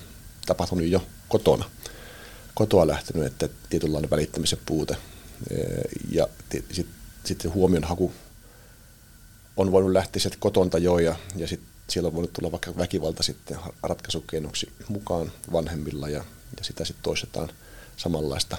tapahtunut 0.45 0.87
jo 0.87 1.07
kotona. 1.27 1.69
Kotoa 2.53 2.87
lähtenyt, 2.87 3.25
että 3.25 3.49
tietynlainen 3.69 4.09
välittämisen 4.09 4.59
puute 4.65 4.97
ja 6.11 6.27
sitten 6.51 6.85
sit 7.23 7.41
se 7.41 7.47
huomion 7.47 7.83
haku 7.83 8.13
on 9.57 9.71
voinut 9.71 9.91
lähteä 9.91 10.19
sieltä 10.19 10.37
kotonta 10.39 10.77
jo 10.77 10.99
ja, 10.99 11.15
ja 11.35 11.47
sitten 11.47 11.69
siellä 11.89 12.07
on 12.07 12.13
voinut 12.13 12.33
tulla 12.33 12.51
vaikka 12.51 12.77
väkivalta 12.77 13.23
sitten 13.23 13.57
ratkaisukeinoksi 13.83 14.71
mukaan 14.89 15.31
vanhemmilla 15.51 16.09
ja, 16.09 16.23
ja 16.57 16.63
sitä 16.63 16.85
sitten 16.85 17.03
toistetaan 17.03 17.49
samanlaista 17.97 18.57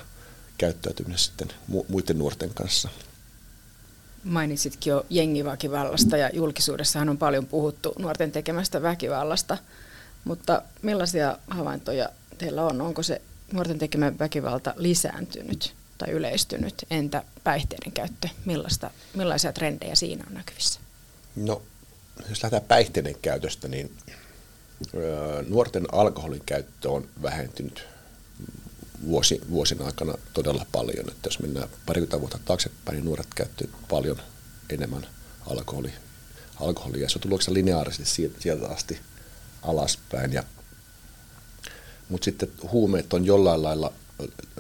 käyttäytymistä 0.59 1.27
sitten 1.27 1.49
mu- 1.73 1.85
muiden 1.89 2.19
nuorten 2.19 2.55
kanssa. 2.55 2.89
Mainitsitkin 4.25 4.91
jo 4.91 5.07
jengiväkivallasta 5.11 6.17
ja 6.17 6.31
julkisuudessahan 6.33 7.09
on 7.09 7.19
paljon 7.19 7.47
puhuttu 7.47 7.93
nuorten 7.99 8.33
tekemästä 8.33 8.83
väkivallasta, 8.83 9.59
mutta 10.25 10.63
millaisia 10.83 11.39
havaintoja 11.51 12.09
teillä 12.39 12.65
on? 12.65 12.81
Onko 12.81 13.03
se 13.03 13.23
nuorten 13.53 13.79
tekemä 13.79 14.13
väkivalta 14.19 14.75
lisääntynyt 14.77 15.75
tai 15.99 16.11
yleistynyt? 16.11 16.75
Entä 16.91 17.23
päihteiden 17.45 17.93
käyttö? 17.93 18.29
Millaista, 18.45 18.91
millaisia 19.15 19.53
trendejä 19.53 19.95
siinä 19.95 20.25
on 20.27 20.35
näkyvissä? 20.35 20.81
No, 21.37 21.63
jos 22.29 22.43
lähdetään 22.43 22.69
päihteiden 22.69 23.17
käytöstä, 23.23 23.69
niin 23.69 23.97
nuorten 25.49 25.95
alkoholin 25.95 26.43
käyttö 26.47 26.91
on 26.91 27.09
vähentynyt 27.23 27.85
vuosi, 29.07 29.41
vuosina 29.51 29.87
aikana 29.87 30.15
todella 30.35 30.67
paljon. 30.73 31.09
Että 31.09 31.27
jos 31.29 31.39
mennään 31.39 31.69
parikymmentä 31.87 32.21
vuotta 32.21 32.39
taaksepäin, 32.45 32.97
niin 32.97 33.05
nuoret 33.05 33.35
käytti 33.35 33.71
paljon 33.89 34.19
enemmän 34.71 35.07
alkoholi, 35.51 35.93
alkoholia. 36.61 37.09
Se 37.09 37.19
on 37.19 37.23
tullut 37.23 37.49
lineaarisesti 37.49 38.33
sieltä 38.39 38.69
asti 38.69 38.99
alaspäin. 39.63 40.33
Ja, 40.33 40.43
mutta 42.09 42.25
sitten 42.25 42.53
huumeet 42.73 43.13
on 43.13 43.25
jollain 43.25 43.63
lailla, 43.63 43.93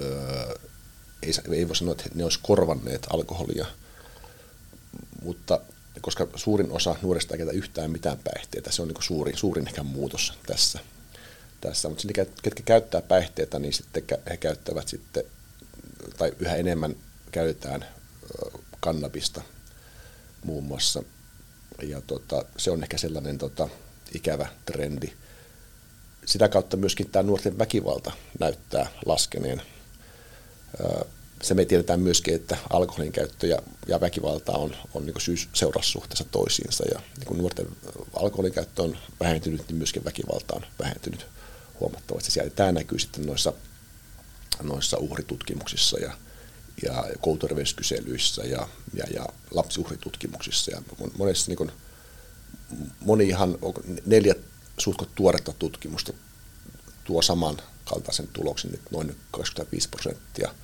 öö, 0.00 0.54
ei, 1.22 1.32
ei 1.52 1.68
voi 1.68 1.76
sanoa, 1.76 1.92
että 1.92 2.10
ne 2.14 2.24
olisi 2.24 2.38
korvanneet 2.42 3.06
alkoholia, 3.10 3.66
mutta 5.22 5.60
koska 6.00 6.28
suurin 6.34 6.72
osa 6.72 6.96
nuorista 7.02 7.34
ei 7.34 7.38
käytä 7.38 7.52
yhtään 7.52 7.90
mitään 7.90 8.18
päihteitä, 8.24 8.70
se 8.72 8.82
on 8.82 8.88
niin 8.88 9.02
suurin, 9.02 9.36
suurin 9.36 9.68
ehkä 9.68 9.82
muutos 9.82 10.32
tässä 10.46 10.78
tässä. 11.60 11.88
Mutta 11.88 12.08
ketkä 12.42 12.62
käyttää 12.64 13.02
päihteitä, 13.02 13.58
niin 13.58 13.72
sitten 13.72 14.02
he 14.30 14.36
käyttävät 14.36 14.88
sitten, 14.88 15.24
tai 16.18 16.32
yhä 16.38 16.56
enemmän 16.56 16.96
käytetään 17.32 17.84
kannabista 18.80 19.42
muun 20.44 20.64
muassa. 20.64 21.02
Ja 21.82 22.00
tota, 22.00 22.44
se 22.56 22.70
on 22.70 22.82
ehkä 22.82 22.98
sellainen 22.98 23.38
tota, 23.38 23.68
ikävä 24.14 24.46
trendi. 24.66 25.12
Sitä 26.26 26.48
kautta 26.48 26.76
myöskin 26.76 27.10
tämä 27.10 27.22
nuorten 27.22 27.58
väkivalta 27.58 28.12
näyttää 28.40 28.90
laskeneen. 29.06 29.62
Se 31.42 31.54
me 31.54 31.64
tiedetään 31.64 32.00
myöskin, 32.00 32.34
että 32.34 32.56
alkoholin 32.70 33.12
käyttö 33.12 33.46
ja, 33.46 33.58
ja 33.88 34.00
väkivalta 34.00 34.52
on, 34.52 34.76
on 34.94 35.06
niin 35.06 35.20
syys-seuraussuhteessa 35.20 36.24
toisiinsa. 36.24 36.84
Ja 36.92 37.00
niin 37.16 37.26
kun 37.26 37.38
nuorten 37.38 37.66
alkoholin 38.16 38.52
käyttö 38.52 38.82
on 38.82 38.98
vähentynyt, 39.20 39.68
niin 39.68 39.76
myöskin 39.76 40.04
väkivalta 40.04 40.54
on 40.54 40.62
vähentynyt 40.78 41.26
huomattavasti 41.80 42.30
siellä. 42.30 42.50
Tämä 42.50 42.72
näkyy 42.72 42.98
sitten 42.98 43.26
noissa, 43.26 43.52
noissa 44.62 44.96
uhritutkimuksissa 44.96 45.98
ja, 45.98 46.12
ja 46.82 47.04
kouluterveyskyselyissä 47.20 48.42
ja, 48.44 48.68
ja, 48.94 49.04
ja 49.14 49.26
lapsiuhritutkimuksissa. 49.50 50.70
Ja 50.70 50.82
monessa, 51.18 51.50
niin 51.50 51.56
kuin, 51.56 51.72
moni 53.00 53.28
ihan 53.28 53.58
neljä 54.06 54.34
suhtko 54.78 55.06
tuoretta 55.14 55.52
tutkimusta 55.52 56.12
tuo 57.04 57.22
saman 57.22 57.56
kaltaisen 57.84 58.28
tuloksen, 58.28 58.74
että 58.74 58.90
noin 58.92 59.16
25 59.30 59.88
prosenttia 59.88 60.54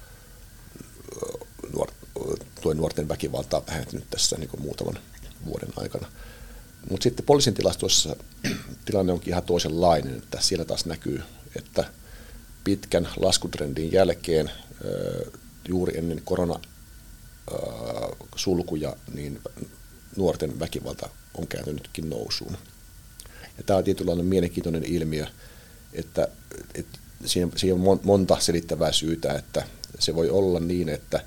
tuen 2.64 2.76
nuorten 2.76 3.08
väkivaltaa 3.08 3.66
vähentynyt 3.66 4.10
tässä 4.10 4.36
niin 4.38 4.50
muutaman 4.58 4.98
vuoden 5.46 5.68
aikana. 5.76 6.08
Mutta 6.90 7.04
sitten 7.04 7.26
poliisin 7.26 7.54
tilastossa 7.54 8.16
tilanne 8.84 9.12
onkin 9.12 9.28
ihan 9.28 9.42
toisenlainen, 9.42 10.16
että 10.16 10.40
siellä 10.40 10.64
taas 10.64 10.86
näkyy, 10.86 11.22
että 11.56 11.84
pitkän 12.64 13.08
laskutrendin 13.16 13.92
jälkeen 13.92 14.50
juuri 15.68 15.98
ennen 15.98 16.22
koronasulkuja, 16.24 18.96
niin 19.14 19.40
nuorten 20.16 20.60
väkivalta 20.60 21.08
on 21.34 21.46
kääntynytkin 21.46 22.10
nousuun. 22.10 22.56
Ja 23.58 23.64
tämä 23.66 23.76
on 23.76 23.84
tietynlainen 23.84 24.26
mielenkiintoinen 24.26 24.84
ilmiö, 24.84 25.26
että, 25.92 26.28
että 26.74 26.98
siinä, 27.24 27.50
siinä 27.56 27.74
on 27.74 28.00
monta 28.02 28.36
selittävää 28.40 28.92
syytä, 28.92 29.32
että 29.32 29.66
se 29.98 30.14
voi 30.14 30.30
olla 30.30 30.60
niin, 30.60 30.88
että 30.88 31.24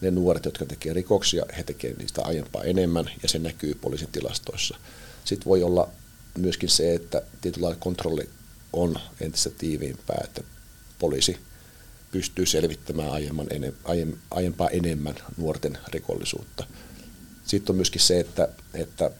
ne 0.00 0.10
nuoret, 0.10 0.44
jotka 0.44 0.66
tekevät 0.66 0.94
rikoksia, 0.94 1.44
he 1.56 1.62
tekevät 1.62 1.98
niistä 1.98 2.22
aiempaa 2.22 2.62
enemmän 2.62 3.10
ja 3.22 3.28
se 3.28 3.38
näkyy 3.38 3.74
poliisin 3.74 4.08
tilastoissa. 4.12 4.78
Sitten 5.24 5.48
voi 5.48 5.62
olla 5.62 5.88
myöskin 6.38 6.68
se, 6.68 6.94
että 6.94 7.22
tietynlainen 7.40 7.80
kontrolli 7.80 8.28
on 8.72 8.96
entistä 9.20 9.50
tiiviimpää, 9.50 10.20
että 10.24 10.42
poliisi 10.98 11.38
pystyy 12.12 12.46
selvittämään 12.46 13.10
aiemman 13.10 13.46
enem, 13.50 13.72
aiempaa 14.30 14.68
enemmän 14.68 15.14
nuorten 15.36 15.78
rikollisuutta. 15.88 16.64
Sitten 17.46 17.72
on 17.72 17.76
myöskin 17.76 18.00
se, 18.00 18.20
että, 18.20 18.48
että 18.74 19.10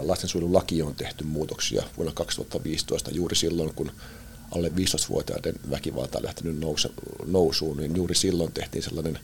lastensuojelulaki 0.00 0.82
on 0.82 0.94
tehty 0.94 1.24
muutoksia 1.24 1.82
vuonna 1.96 2.12
2015 2.12 3.10
juuri 3.10 3.36
silloin, 3.36 3.74
kun 3.74 3.92
alle 4.50 4.68
15-vuotiaiden 4.68 5.54
väkivalta 5.70 6.18
on 6.18 6.24
lähtenyt 6.24 6.56
nousuun, 7.26 7.76
niin 7.76 7.96
juuri 7.96 8.14
silloin 8.14 8.52
tehtiin 8.52 8.82
sellainen 8.82 9.18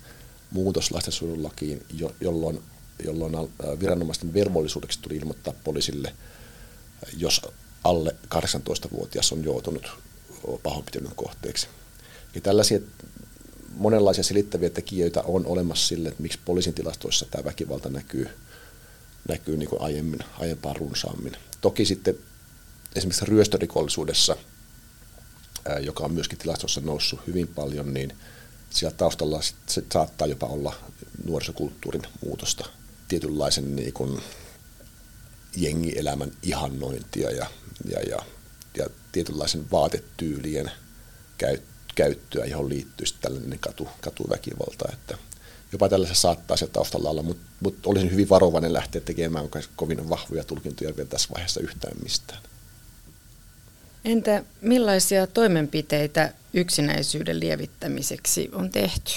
muutos 0.50 0.90
lastensuojelulakiin, 0.90 1.87
jolloin, 2.20 2.62
jolloin 3.04 3.48
viranomaisten 3.80 4.35
velvollisuudeksi 4.35 4.98
tuli 5.02 5.16
ilmoittaa 5.16 5.54
poliisille, 5.64 6.14
jos 7.16 7.42
alle 7.85 8.16
18-vuotias 8.35 9.32
on 9.32 9.44
joutunut 9.44 9.87
pahoinpitelyn 10.62 11.12
kohteeksi. 11.16 11.66
Ja 12.35 12.40
tällaisia 12.40 12.78
monenlaisia 13.76 14.24
selittäviä 14.24 14.70
tekijöitä 14.70 15.22
on 15.22 15.46
olemassa 15.46 15.88
sille, 15.88 16.09
että 16.09 16.22
miksi 16.22 16.38
poliisin 16.44 16.74
tilastoissa 16.74 17.26
tämä 17.30 17.44
väkivalta 17.44 17.88
näkyy, 17.88 18.28
näkyy 19.28 19.56
niin 19.56 19.68
kuin 19.68 19.82
aiemmin, 19.82 20.20
aiempaa 20.38 20.72
runsaammin. 20.72 21.37
Toki 21.61 21.85
sitten 21.85 22.18
esimerkiksi 22.96 23.24
ryöstörikollisuudessa, 23.24 24.37
joka 25.80 26.04
on 26.04 26.12
myöskin 26.12 26.38
tilastossa 26.38 26.80
noussut 26.80 27.20
hyvin 27.26 27.48
paljon, 27.48 27.94
niin– 27.94 28.12
siellä 28.70 28.96
taustalla 28.96 29.40
se 29.66 29.85
saattaa 29.92 30.26
jopa 30.26 30.46
olla 30.46 30.74
nuorisokulttuurin 31.24 32.02
muutosta, 32.24 32.64
tietynlaisen 33.09 33.76
niin 33.76 33.92
kuin 33.92 34.22
jengielämän 35.57 36.33
ihannointia 36.42 37.31
ja, 37.31 37.46
ja, 37.90 38.00
ja, 38.00 38.18
ja 38.79 38.87
tietynlaisen 39.12 39.70
vaatetyylien 39.70 40.70
käyt, 41.38 41.62
käyttöä, 41.94 42.44
johon 42.44 42.68
liittyy 42.68 43.07
tällainen 43.20 43.59
katu, 43.59 43.88
katuväkivalta. 44.00 44.85
Että 44.92 45.18
jopa 45.72 45.88
tällaisessa 45.88 46.22
saattaa 46.22 46.57
se 46.57 46.66
taustalla 46.66 47.11
olla, 47.11 47.22
mutta, 47.22 47.46
mutta 47.61 47.90
olisin 47.90 48.11
hyvin 48.11 48.29
varovainen 48.29 48.72
lähteä 48.72 49.00
tekemään 49.00 49.48
kovin 49.76 50.09
vahvoja 50.09 50.44
tulkintoja 50.44 50.96
vielä 50.96 51.09
tässä 51.09 51.29
vaiheessa 51.35 51.61
yhtään 51.61 51.96
mistään. 52.02 52.42
Entä 54.07 54.45
millaisia 54.61 55.27
toimenpiteitä 55.27 56.33
yksinäisyyden 56.55 57.40
lievittämiseksi 57.40 58.51
on 58.53 58.71
tehty? 58.71 59.12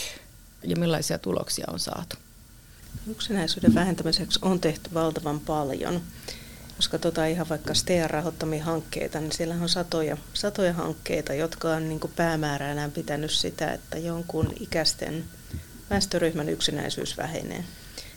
ja 0.64 0.76
millaisia 0.76 1.18
tuloksia 1.18 1.66
on 1.74 1.80
saatu? 1.80 2.16
Yksinäisyyden 3.08 3.76
vähentämiseksi 3.76 4.40
on 4.42 4.60
tehty 4.60 4.90
valtavan 4.94 5.40
paljon. 5.40 6.02
Jos 6.76 6.88
katsotaan 6.88 7.30
ihan 7.30 7.50
vaikka 7.50 7.74
STEAn 7.74 8.10
rahoittamia 8.10 8.64
hankkeita, 8.64 9.20
niin 9.20 9.32
siellä 9.32 9.56
on 9.62 9.70
satoja, 9.70 10.18
satoja 10.34 10.74
hankkeita, 10.74 11.34
jotka 11.34 11.70
on 11.70 11.90
niin 11.90 12.00
päämääränään 12.16 12.92
pitänyt 12.92 13.32
sitä, 13.32 13.74
että 13.74 13.98
jonkun 13.98 14.54
ikäisten 14.60 15.26
väestöryhmän 15.90 16.50
yksinäisyys 16.50 17.18
vähenee. 17.18 17.64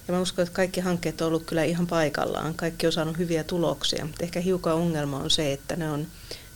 Ja 0.08 0.14
mä 0.14 0.20
uskon, 0.20 0.42
että 0.42 0.54
kaikki 0.54 0.80
hankkeet 0.80 1.20
on 1.20 1.28
ollut 1.28 1.44
kyllä 1.46 1.64
ihan 1.64 1.86
paikallaan. 1.86 2.54
Kaikki 2.54 2.86
on 2.86 2.92
saanut 2.92 3.18
hyviä 3.18 3.44
tuloksia. 3.44 4.08
Ehkä 4.20 4.40
hiukan 4.40 4.74
ongelma 4.74 5.18
on 5.18 5.30
se, 5.30 5.52
että 5.52 5.76
ne 5.76 5.90
on, 5.90 6.06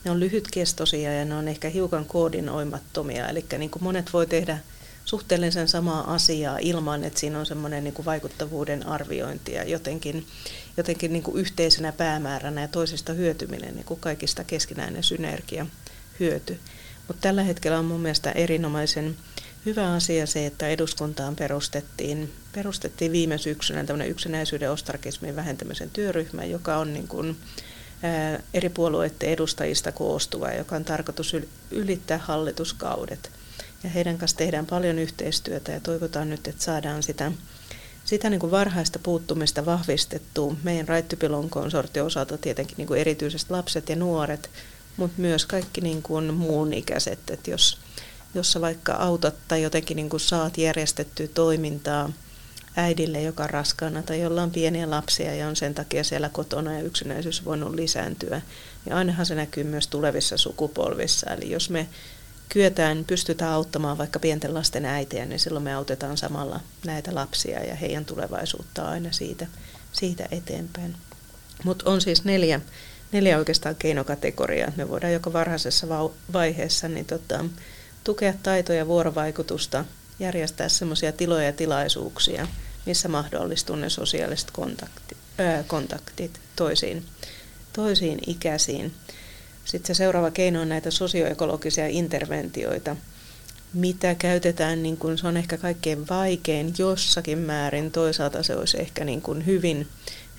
ne 0.05 0.11
on 0.11 0.21
lyhytkestoisia 0.21 1.15
ja 1.15 1.25
ne 1.25 1.35
on 1.35 1.49
ehkä 1.49 1.69
hiukan 1.69 2.07
koordinoimattomia. 2.07 3.29
Eli 3.29 3.45
niin 3.59 3.71
kuin 3.71 3.85
monet 3.85 4.13
voi 4.13 4.27
tehdä 4.27 4.59
suhteellisen 5.05 5.69
samaa 5.69 6.15
asiaa 6.15 6.59
ilman, 6.59 7.05
että 7.05 7.21
siinä 7.21 7.39
on 7.39 7.47
semmoinen 7.47 7.85
niin 7.85 7.95
kuin 7.95 8.07
vaikuttavuuden 8.07 8.87
arviointi 8.87 9.53
ja 9.53 9.65
jotenkin, 9.65 10.27
jotenkin 10.77 11.13
niin 11.13 11.23
kuin 11.23 11.37
yhteisenä 11.37 11.93
päämääränä 11.93 12.61
ja 12.61 12.69
toisista 12.69 13.13
hyötyminen, 13.13 13.75
niin 13.75 13.85
kuin 13.85 14.01
kaikista 14.01 14.45
keskinäinen 14.45 15.03
synergia 15.03 15.67
hyöty. 16.21 16.59
Mutta 17.09 17.21
tällä 17.21 17.43
hetkellä 17.43 17.79
on 17.79 17.85
mun 17.85 18.01
mielestä 18.01 18.33
erinomaisen 18.33 19.17
hyvä 19.67 19.93
asia 19.93 20.27
se, 20.27 20.47
että 20.47 20.69
eduskuntaan 20.69 21.37
perustettiin, 21.37 22.33
perustettiin 22.53 23.13
viime 23.13 23.39
syksynä 23.39 23.85
tämmöinen 23.85 24.11
yksinäisyyden 24.11 24.71
ostarkismin 24.71 25.37
vähentämisen 25.37 25.91
työryhmä, 25.91 26.45
joka 26.45 26.77
on 26.77 26.93
niin 26.93 27.09
kuin, 27.09 27.37
eri 28.55 28.69
puolueiden 28.69 29.29
edustajista 29.29 29.93
koostuva, 29.93 30.51
joka 30.51 30.77
on 30.77 30.85
tarkoitus 30.85 31.37
ylittää 31.71 32.19
hallituskaudet. 32.19 33.31
Ja 33.85 33.91
heidän 33.91 34.19
kanssa 34.19 34.37
tehdään 34.37 34.67
paljon 34.67 34.99
yhteistyötä 34.99 35.73
ja 35.73 35.81
toivotaan 35.81 36.31
nyt, 36.31 36.49
että 36.49 36.65
saadaan 36.65 37.03
sitä, 37.03 37.33
sitä 38.05 38.31
niin 38.31 38.41
kuin 38.41 38.51
varhaista 38.51 38.99
puuttumista 38.99 39.67
vahvistettua. 39.67 40.57
Meidän 40.63 40.89
Raittypilon 40.89 41.51
konsortion 41.51 42.07
osalta 42.07 42.39
tietenkin 42.39 42.77
niin 42.77 42.89
kuin 42.89 43.01
erityisesti 43.01 43.53
lapset 43.53 43.89
ja 43.89 43.97
nuoret, 43.97 44.51
mutta 44.97 45.21
myös 45.21 45.47
kaikki 45.47 45.81
niin 45.81 46.03
kuin 46.03 46.35
muun 46.35 46.73
ikäiset. 46.73 47.31
Että 47.31 47.51
jos, 47.51 47.79
jos 48.35 48.53
sä 48.53 48.61
vaikka 48.61 48.93
autat 48.93 49.35
tai 49.49 49.63
jotenkin 49.63 49.97
niin 49.97 50.11
kuin 50.11 50.21
saat 50.21 50.59
järjestettyä 50.59 51.29
toimintaa 51.29 52.13
äidille, 52.77 53.23
joka 53.23 53.43
on 53.43 53.51
raskaana 53.51 54.03
tai 54.03 54.21
jolla 54.21 54.43
on 54.43 54.51
pieniä 54.51 54.91
lapsia 54.91 55.35
ja 55.35 55.49
on 55.49 55.57
sen 55.57 55.75
takia 55.75 56.05
siellä 56.05 56.29
kotona 56.29 56.75
ja 56.75 56.83
yksinäisyys 56.83 57.45
voinut 57.45 57.75
lisääntyä, 57.75 58.43
niin 58.85 58.95
ainahan 58.95 59.27
se 59.27 59.35
näkyy 59.35 59.65
myös 59.65 59.89
tulevissa 59.89 60.37
sukupolvissa. 60.37 61.31
Eli 61.31 61.51
jos 61.51 61.71
me 61.71 61.89
kyetään, 62.49 63.05
pystytään 63.05 63.53
auttamaan 63.53 63.99
vaikka 63.99 64.19
pienten 64.19 64.55
lasten 64.55 64.85
äitiä, 64.85 65.25
niin 65.25 65.41
silloin 65.41 65.63
me 65.63 65.75
autetaan 65.75 66.17
samalla 66.17 66.61
näitä 66.87 67.15
lapsia 67.15 67.65
ja 67.65 67.75
heidän 67.75 68.05
tulevaisuutta 68.05 68.89
aina 68.89 69.13
siitä, 69.13 69.47
siitä 69.93 70.29
eteenpäin. 70.31 70.97
Mutta 71.65 71.91
on 71.91 72.01
siis 72.01 72.25
neljä, 72.25 72.61
neljä 73.13 73.39
oikeastaan 73.39 73.77
keinokategoriaa. 73.77 74.73
Me 74.77 74.89
voidaan 74.89 75.13
joko 75.13 75.33
varhaisessa 75.33 75.87
vaiheessa 76.33 76.89
niin 76.89 77.07
tota, 77.07 77.45
tukea 78.05 78.35
taitoja 78.43 78.79
ja 78.79 78.87
vuorovaikutusta, 78.87 79.85
järjestää 80.19 80.69
semmoisia 80.69 81.13
tiloja 81.13 81.47
ja 81.47 81.53
tilaisuuksia, 81.53 82.47
missä 82.87 83.09
mahdollistuu 83.09 83.77
ne 83.77 83.91
sosiaaliset 83.91 84.51
kontaktit, 84.51 85.19
ää, 85.39 85.63
kontaktit 85.63 86.41
toisiin, 86.57 87.05
toisiin 87.73 88.19
ikäisiin. 88.27 88.95
Sitten 89.65 89.95
se 89.95 89.99
seuraava 89.99 90.31
keino 90.31 90.61
on 90.61 90.69
näitä 90.69 90.91
sosioekologisia 90.91 91.87
interventioita, 91.87 92.97
mitä 93.73 94.15
käytetään, 94.15 94.83
niin 94.83 94.97
kun 94.97 95.19
se 95.19 95.27
on 95.27 95.37
ehkä 95.37 95.59
kaikkein 95.59 96.09
vaikein 96.09 96.75
jossakin 96.79 97.39
määrin. 97.39 97.91
Toisaalta 97.91 98.43
se 98.43 98.57
olisi 98.57 98.81
ehkä 98.81 99.05
niin 99.05 99.23
kuin 99.23 99.47
hyvin, 99.47 99.89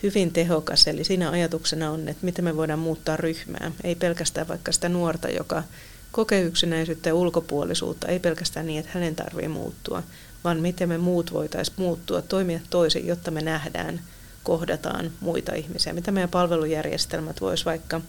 hyvin 0.04 0.34
tehokas. 0.34 0.88
Eli 0.88 1.04
siinä 1.04 1.30
ajatuksena 1.30 1.92
on, 1.92 2.08
että 2.08 2.26
miten 2.26 2.46
me 2.46 2.58
voidaan 2.58 2.80
muuttaa 2.80 3.18
ryhmää. 3.18 3.72
Ei 3.84 3.96
pelkästään 3.96 4.48
vaikka 4.48 4.72
sitä 4.72 4.90
nuorta, 4.90 5.30
joka 5.30 5.64
kokee 6.12 6.42
yksinäisyyttä 6.42 7.10
ja 7.10 7.16
ulkopuolisuutta, 7.16 8.08
ei 8.08 8.20
pelkästään 8.20 8.66
niin, 8.66 8.80
että 8.80 8.92
hänen 8.94 9.16
tarvitsee 9.16 9.48
muuttua, 9.48 10.04
vaan 10.44 10.60
miten 10.60 10.90
me 10.90 10.98
muut 10.98 11.34
voitaisiin 11.34 11.76
muuttua, 11.78 12.22
toimia 12.22 12.60
toisin, 12.70 13.08
jotta 13.08 13.32
me 13.32 13.42
nähdään, 13.42 14.02
kohdataan 14.44 15.12
muita 15.20 15.56
ihmisiä. 15.56 15.94
Mitä 15.94 16.12
meidän 16.12 16.30
palvelujärjestelmät 16.30 17.42
voisi 17.42 17.66
vaikka 17.66 18.02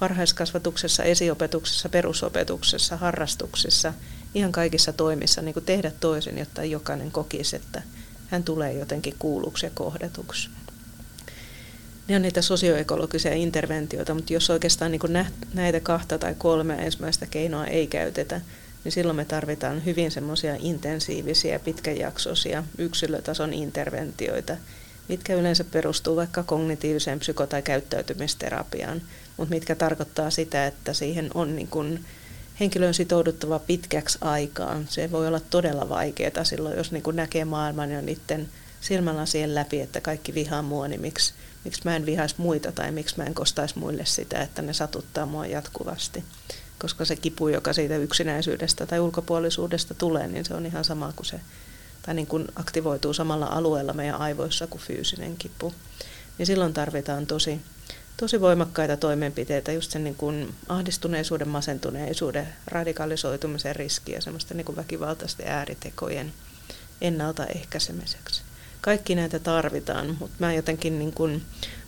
varhaiskasvatuksessa, 0.00 1.04
esiopetuksessa, 1.04 1.88
perusopetuksessa, 1.88 2.96
harrastuksissa, 2.96 3.94
ihan 4.34 4.52
kaikissa 4.52 4.92
toimissa 4.92 5.42
niin 5.42 5.54
tehdä 5.66 5.92
toisin, 6.00 6.38
jotta 6.38 6.64
jokainen 6.64 7.10
kokisi, 7.10 7.56
että 7.56 7.82
hän 8.28 8.44
tulee 8.44 8.72
jotenkin 8.72 9.14
kuulluksi 9.18 9.66
ja 9.66 9.70
kohdatuksi. 9.74 10.48
Ne 12.08 12.16
on 12.16 12.22
niitä 12.22 12.42
sosioekologisia 12.42 13.34
interventioita, 13.34 14.14
mutta 14.14 14.32
jos 14.32 14.50
oikeastaan 14.50 14.92
niin 14.92 15.26
näitä 15.54 15.80
kahta 15.80 16.18
tai 16.18 16.34
kolmea 16.38 16.76
ensimmäistä 16.76 17.26
keinoa 17.26 17.66
ei 17.66 17.86
käytetä, 17.86 18.40
niin 18.84 18.92
silloin 18.92 19.16
me 19.16 19.24
tarvitaan 19.24 19.84
hyvin 19.84 20.10
semmoisia 20.10 20.56
intensiivisiä, 20.58 21.58
pitkäjaksoisia 21.58 22.64
yksilötason 22.78 23.52
interventioita, 23.52 24.56
mitkä 25.08 25.34
yleensä 25.34 25.64
perustuu 25.64 26.16
vaikka 26.16 26.42
kognitiiviseen 26.42 27.18
psyko- 27.18 27.46
tai 27.46 27.62
käyttäytymisterapiaan, 27.62 29.02
mutta 29.36 29.54
mitkä 29.54 29.74
tarkoittaa 29.74 30.30
sitä, 30.30 30.66
että 30.66 30.92
siihen 30.92 31.30
on 31.34 31.56
niin 31.56 31.68
kuin 31.68 32.04
henkilön 32.60 32.94
sitouduttava 32.94 33.58
pitkäksi 33.58 34.18
aikaan. 34.20 34.86
Se 34.88 35.10
voi 35.10 35.26
olla 35.26 35.40
todella 35.40 35.88
vaikeaa 35.88 36.44
silloin, 36.44 36.76
jos 36.76 36.92
niin 36.92 37.02
kuin 37.02 37.16
näkee 37.16 37.44
maailman 37.44 37.90
ja 37.90 38.02
niiden 38.02 38.48
silmälasien 38.80 39.54
läpi, 39.54 39.80
että 39.80 40.00
kaikki 40.00 40.34
vihaa 40.34 40.62
mua, 40.62 40.88
niin 40.88 41.00
miksi, 41.00 41.34
miksi 41.64 41.80
mä 41.84 41.96
en 41.96 42.06
vihaisi 42.06 42.34
muita 42.38 42.72
tai 42.72 42.90
miksi 42.92 43.14
mä 43.18 43.24
en 43.24 43.34
kostaisi 43.34 43.78
muille 43.78 44.04
sitä, 44.06 44.42
että 44.42 44.62
ne 44.62 44.72
satuttaa 44.72 45.26
mua 45.26 45.46
jatkuvasti. 45.46 46.24
Koska 46.78 47.04
se 47.04 47.16
kipu, 47.16 47.48
joka 47.48 47.72
siitä 47.72 47.96
yksinäisyydestä 47.96 48.86
tai 48.86 49.00
ulkopuolisuudesta 49.00 49.94
tulee, 49.94 50.28
niin 50.28 50.44
se 50.44 50.54
on 50.54 50.66
ihan 50.66 50.84
sama 50.84 51.12
kuin 51.16 51.26
se, 51.26 51.40
tai 52.02 52.14
niin 52.14 52.26
kuin 52.26 52.48
aktivoituu 52.56 53.14
samalla 53.14 53.46
alueella 53.46 53.92
meidän 53.92 54.20
aivoissa 54.20 54.66
kuin 54.66 54.80
fyysinen 54.80 55.36
kipu. 55.36 55.74
Niin 56.38 56.46
silloin 56.46 56.74
tarvitaan 56.74 57.26
tosi, 57.26 57.60
tosi 58.16 58.40
voimakkaita 58.40 58.96
toimenpiteitä 58.96 59.72
just 59.72 59.90
sen 59.90 60.04
niin 60.04 60.14
kuin 60.14 60.54
ahdistuneisuuden, 60.68 61.48
masentuneisuuden, 61.48 62.48
radikalisoitumisen 62.66 63.76
riskiä 63.76 64.16
ja 64.16 64.22
semmoista 64.22 64.54
niin 64.54 64.64
kuin 64.64 64.76
väkivaltaisten 64.76 65.48
ääritekojen 65.48 66.32
ennaltaehkäisemiseksi. 67.00 68.42
Kaikki 68.80 69.14
näitä 69.14 69.38
tarvitaan, 69.38 70.16
mutta 70.20 70.36
mä 70.38 70.52
jotenkin 70.52 70.98
niin 70.98 71.12
kuin 71.12 71.42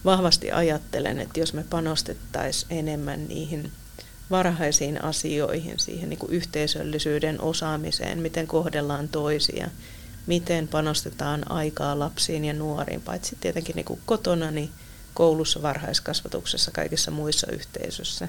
vahvasti 0.05 0.53
ajattelen, 0.53 1.21
että 1.21 1.41
jos 1.41 1.53
me 1.53 1.65
panostettaisiin 1.71 2.73
enemmän 2.73 3.29
niihin 3.29 3.73
varhaisiin 4.31 5.05
asioihin, 5.05 5.79
siihen 5.79 6.09
niin 6.09 6.19
kuin 6.19 6.33
yhteisöllisyyden 6.33 7.41
osaamiseen, 7.41 8.19
miten 8.19 8.47
kohdellaan 8.47 9.09
toisia, 9.09 9.71
miten 10.27 10.69
panostetaan 10.69 11.51
aikaa 11.51 11.99
lapsiin 11.99 12.45
ja 12.45 12.53
nuoriin, 12.53 13.01
paitsi 13.01 13.37
tietenkin 13.41 13.77
niin 13.77 13.85
kuin 13.85 14.01
kotona, 14.07 14.51
niin 14.51 14.71
koulussa, 15.15 15.63
varhaiskasvatuksessa, 15.63 16.71
kaikissa 16.71 17.11
muissa 17.11 17.47
yhteisöissä. 17.53 18.29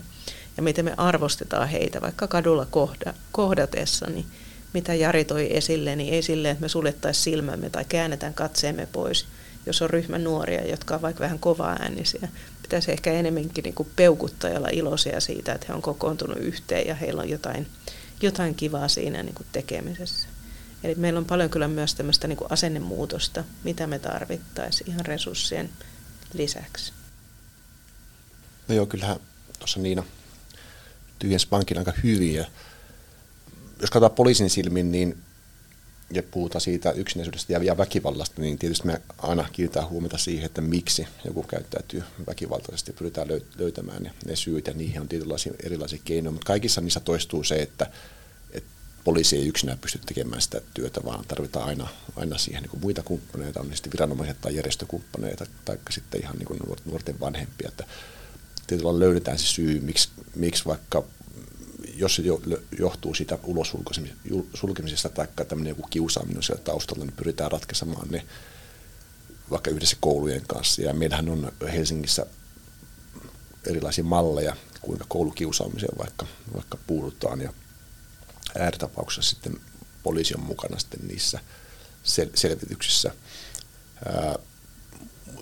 Ja 0.57 0.63
miten 0.63 0.85
me 0.85 0.93
arvostetaan 0.97 1.67
heitä 1.67 2.01
vaikka 2.01 2.27
kadulla 2.27 2.65
kohda, 2.65 3.13
kohdatessa, 3.31 4.09
niin 4.09 4.25
mitä 4.73 4.93
Jari 4.93 5.25
toi 5.25 5.57
esille, 5.57 5.95
niin 5.95 6.13
ei 6.13 6.21
silleen, 6.21 6.51
että 6.51 6.61
me 6.61 6.69
suljettaisiin 6.69 7.23
silmämme 7.23 7.69
tai 7.69 7.85
käännetään 7.89 8.33
katseemme 8.33 8.87
pois, 8.91 9.25
jos 9.65 9.81
on 9.81 9.89
ryhmä 9.89 10.17
nuoria, 10.17 10.67
jotka 10.67 10.95
on 10.95 11.01
vaikka 11.01 11.23
vähän 11.23 11.39
kovaa 11.39 11.77
äänisiä. 11.79 12.27
Pitäisi 12.71 12.91
ehkä 12.91 13.13
enemmänkin 13.13 13.63
niin 13.63 13.75
kuin 13.75 13.89
peukuttajalla 13.95 14.67
iloisia 14.71 15.19
siitä, 15.19 15.53
että 15.53 15.67
he 15.69 15.73
on 15.73 15.81
kokoontunut 15.81 16.37
yhteen 16.37 16.87
ja 16.87 16.95
heillä 16.95 17.21
on 17.21 17.29
jotain, 17.29 17.67
jotain 18.21 18.55
kivaa 18.55 18.87
siinä 18.87 19.23
niin 19.23 19.35
kuin 19.35 19.47
tekemisessä. 19.51 20.27
Eli 20.83 20.95
meillä 20.95 21.17
on 21.17 21.25
paljon 21.25 21.49
kyllä 21.49 21.67
myös 21.67 21.95
tämmöistä 21.95 22.27
niin 22.27 22.37
kuin 22.37 22.51
asennemuutosta, 22.51 23.43
mitä 23.63 23.87
me 23.87 23.99
tarvittaisiin 23.99 24.89
ihan 24.89 25.05
resurssien 25.05 25.69
lisäksi. 26.33 26.93
No 28.67 28.75
joo, 28.75 28.85
kyllähän 28.85 29.17
tuossa 29.59 29.79
Niina 29.79 30.03
tyhjensi 31.19 31.47
pankin 31.47 31.77
aika 31.77 31.93
hyvin. 32.03 32.33
Ja 32.33 32.45
jos 33.81 33.89
katsotaan 33.89 34.15
poliisin 34.15 34.49
silmin, 34.49 34.91
niin 34.91 35.17
ja 36.11 36.23
puhutaan 36.23 36.61
siitä 36.61 36.91
yksinäisyydestä 36.91 37.53
ja 37.53 37.77
väkivallasta, 37.77 38.41
niin 38.41 38.57
tietysti 38.57 38.87
me 38.87 39.01
aina 39.17 39.49
kiinnitetään 39.51 39.89
huomiota 39.89 40.17
siihen, 40.17 40.45
että 40.45 40.61
miksi 40.61 41.07
joku 41.25 41.43
käyttäytyy 41.43 42.03
väkivaltaisesti 42.27 42.93
pyritään 42.93 43.27
löytämään 43.57 44.11
ne, 44.25 44.35
syyt 44.35 44.67
ja 44.67 44.73
niihin 44.73 45.01
on 45.01 45.07
tietynlaisia 45.07 45.53
erilaisia 45.63 45.99
keinoja, 46.05 46.31
mutta 46.31 46.47
kaikissa 46.47 46.81
niissä 46.81 46.99
toistuu 46.99 47.43
se, 47.43 47.55
että, 47.55 47.91
että 48.51 48.69
poliisi 49.03 49.37
ei 49.37 49.47
yksinään 49.47 49.79
pysty 49.79 49.99
tekemään 50.05 50.41
sitä 50.41 50.61
työtä, 50.73 51.01
vaan 51.05 51.25
tarvitaan 51.27 51.67
aina, 51.67 51.87
aina 52.15 52.37
siihen 52.37 52.63
niin 52.63 52.81
muita 52.81 53.03
kumppaneita, 53.03 53.59
on 53.59 53.69
sitten 53.73 53.91
viranomaiset 53.93 54.41
tai 54.41 54.55
järjestökumppaneita 54.55 55.45
tai 55.65 55.77
sitten 55.89 56.21
ihan 56.21 56.35
niin 56.37 56.79
nuorten 56.85 57.19
vanhempia, 57.19 57.69
että 57.69 57.85
tietyllä 58.67 58.99
löydetään 58.99 59.39
se 59.39 59.47
syy, 59.47 59.79
miksi, 59.79 60.09
miksi 60.35 60.65
vaikka 60.65 61.03
jos 62.01 62.15
se 62.15 62.23
johtuu 62.79 63.13
siitä 63.13 63.39
ulos 63.43 63.73
sulkemisesta 64.53 65.09
tai 65.09 65.27
tämmöinen 65.47 65.71
joku 65.71 65.87
kiusaaminen 65.89 66.43
siellä 66.43 66.63
taustalla, 66.63 67.05
niin 67.05 67.15
pyritään 67.15 67.51
ratkaisemaan 67.51 68.07
ne 68.09 68.25
vaikka 69.51 69.71
yhdessä 69.71 69.97
koulujen 69.99 70.43
kanssa. 70.47 70.81
Ja 70.81 70.93
meillähän 70.93 71.29
on 71.29 71.51
Helsingissä 71.73 72.25
erilaisia 73.65 74.03
malleja, 74.03 74.55
kuinka 74.81 75.05
koulukiusaamiseen 75.07 75.97
vaikka, 75.97 76.25
vaikka 76.53 76.77
puudutaan. 76.87 77.41
Ja 77.41 77.53
ääritapauksessa 78.59 79.29
sitten 79.29 79.53
poliisi 80.03 80.35
on 80.35 80.45
mukana 80.45 80.79
sitten 80.79 81.07
niissä 81.07 81.39
sel- 82.03 82.31
selvityksissä. 82.35 83.11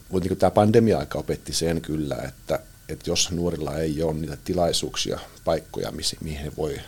mutta 0.10 0.30
niin 0.30 0.38
tämä 0.38 0.52
pandemia-aika 0.52 1.20
opetti 1.20 1.54
sen 1.54 1.82
kyllä, 1.82 2.16
että, 2.16 2.60
että 2.90 3.10
jos 3.10 3.32
nuorilla 3.32 3.78
ei 3.78 4.04
ole 4.04 4.14
niitä 4.14 4.38
tilaisuuksia, 4.46 5.20
paikkoja, 5.46 5.94
mihin 6.22 6.40
he 6.40 6.52
voi 6.58 6.80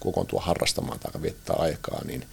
kokoontua 0.00 0.40
harrastamaan 0.40 0.98
tai 0.98 1.22
viettää 1.22 1.56
aikaa, 1.56 2.04
niin, 2.04 2.26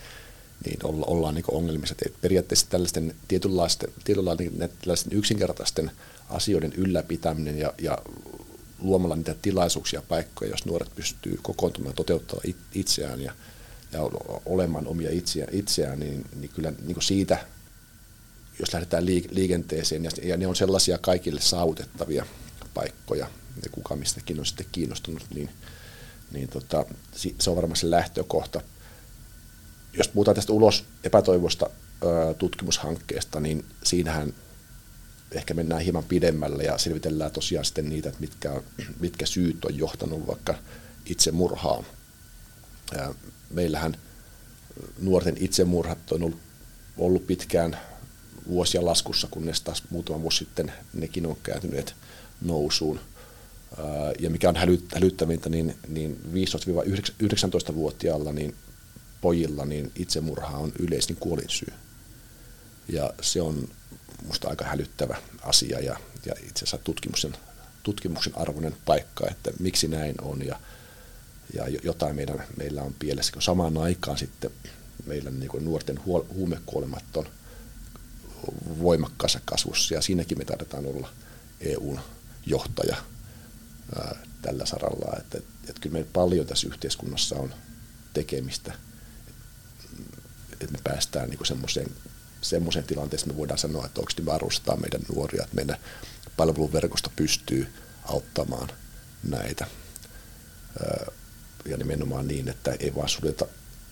niin 0.66 0.80
olla, 0.84 1.06
ollaan 1.06 1.36
niin 1.36 1.46
ongelmissa. 1.52 1.96
Et 2.06 2.22
periaatteessa 2.22 2.70
tällaisten 2.70 3.16
tietynlaisten, 3.28 3.90
tietynlaisten 4.04 5.14
yksinkertaisten 5.14 5.92
asioiden 6.30 6.74
ylläpitäminen 6.74 7.60
ja, 7.60 7.74
ja 7.82 7.98
luomalla 8.80 9.16
niitä 9.16 9.36
tilaisuuksia 9.42 10.02
paikkoja, 10.10 10.52
jos 10.52 10.66
nuoret 10.66 10.96
pystyy 10.96 11.40
kokoontumaan 11.42 11.96
toteuttamaan 11.96 12.56
itseään 12.74 13.22
ja, 13.22 13.34
ja 13.92 14.00
olemaan 14.46 14.88
omia 14.88 15.10
itseään, 15.12 15.54
itseään 15.56 16.00
niin, 16.00 16.26
niin 16.36 16.50
kyllä 16.56 16.72
niin 16.72 16.94
kuin 16.94 17.04
siitä, 17.04 17.46
jos 18.60 18.74
lähdetään 18.74 19.06
liikenteeseen, 19.32 20.04
ja, 20.04 20.12
ja 20.24 20.38
ne 20.38 20.48
on 20.48 20.56
sellaisia 20.56 20.98
kaikille 20.98 21.42
saavutettavia 21.42 22.26
paikkoja, 22.74 23.28
ja 23.64 23.70
kuka 23.72 23.96
mistäkin 23.96 24.40
on 24.40 24.46
sitten 24.46 24.66
kiinnostunut, 24.72 25.24
niin, 25.36 25.50
niin 26.32 26.48
tota, 26.48 26.86
se 27.40 27.50
on 27.50 27.56
varmaan 27.56 27.78
se 27.78 27.90
lähtökohta. 27.90 28.62
Jos 29.98 30.08
puhutaan 30.08 30.36
tästä 30.36 30.54
ulos 30.54 30.86
epätoivosta 31.04 31.70
tutkimushankkeesta, 32.38 33.40
niin 33.40 33.66
siinähän 33.84 34.34
ehkä 35.32 35.54
mennään 35.54 35.82
hieman 35.82 36.04
pidemmälle 36.04 36.64
ja 36.64 36.78
selvitellään 36.78 37.32
tosiaan 37.32 37.66
sitten 37.66 37.90
niitä, 37.90 38.10
että 38.10 38.22
mitkä, 38.22 38.62
mitkä 39.00 39.26
syyt 39.26 39.66
on 39.66 39.78
johtanut 39.78 40.28
vaikka 40.28 40.56
itsemurhaan. 41.06 41.86
Meillähän 43.50 43.98
nuorten 45.00 45.36
itsemurhat 45.40 46.12
on 46.12 46.24
ollut, 46.24 46.40
ollut 46.98 47.28
pitkään 47.28 47.78
vuosia 48.48 48.86
laskussa, 48.86 49.28
kunnes 49.32 49.62
taas 49.62 49.84
muutama 49.90 50.22
vuosi 50.22 50.38
sitten 50.38 50.74
nekin 50.94 51.26
on 51.26 51.38
kääntyneet 51.44 51.96
nousuun. 52.44 53.00
Ja 54.20 54.30
mikä 54.30 54.50
on 54.50 54.56
hälyttävintä, 54.94 55.50
niin, 55.50 55.76
niin 55.88 56.22
15-19-vuotiaalla 56.34 58.32
niin 58.32 58.56
pojilla 59.22 59.66
niin 59.66 59.92
itsemurha 59.96 60.58
on 60.58 60.72
yleisin 60.80 61.16
kuolinsyy. 61.16 61.74
Ja 62.88 63.14
se 63.22 63.42
on 63.42 63.68
minusta 64.22 64.50
aika 64.50 64.66
hälyttävä 64.66 65.18
asia 65.42 65.80
ja, 65.80 65.98
ja 66.26 66.34
itse 66.40 66.54
asiassa 66.54 66.78
tutkimuksen, 66.78 67.38
tutkimuksen 67.84 68.38
arvoinen 68.38 68.76
paikka, 68.86 69.28
että 69.32 69.52
miksi 69.60 69.88
näin 69.88 70.16
on 70.22 70.46
ja, 70.46 70.60
ja 71.54 71.66
jotain 71.84 72.16
meidän, 72.16 72.44
meillä 72.58 72.82
on 72.82 72.96
pielessä, 73.00 73.34
kun 73.34 73.42
samaan 73.42 73.78
aikaan 73.78 74.18
sitten 74.18 74.52
meillä 75.06 75.30
niin 75.30 75.66
nuorten 75.66 76.00
huumekuolemat 76.06 77.18
on 77.18 77.28
voimakkaassa 78.80 79.40
kasvussa 79.46 79.94
ja 79.94 80.02
siinäkin 80.02 80.38
me 80.38 80.46
taidetaan 80.46 80.86
olla 80.86 81.10
EUn 81.60 82.00
johtaja 82.46 82.98
ää, 83.96 84.16
tällä 84.42 84.66
saralla, 84.66 85.18
että, 85.20 85.38
että 85.38 85.82
kyllä 85.82 85.94
meillä 85.94 86.10
paljon 86.14 86.48
tässä 86.48 86.68
yhteiskunnassa 86.68 87.36
on 87.36 87.54
tekemistä, 88.14 88.74
että 90.52 90.68
me 90.72 90.80
päästään 90.84 91.30
niin 91.30 91.46
semmoiseen 91.46 91.92
semmoisen 92.44 92.84
tilanteeseen 92.84 93.32
me 93.32 93.38
voidaan 93.38 93.58
sanoa, 93.58 93.86
että 93.86 94.02
oikeasti 94.02 94.26
varustaa 94.26 94.76
meidän 94.76 95.02
nuoria, 95.16 95.44
että 95.44 95.56
meidän 95.56 95.78
palveluverkosto 96.38 97.12
pystyy 97.16 97.68
auttamaan 98.04 98.70
näitä. 99.24 99.68
Ja 101.66 101.78
nimenomaan 101.78 102.28
niin, 102.28 102.50
että 102.50 102.72
ei 102.80 102.96
vaan 102.96 103.10
suljeta 103.10 103.46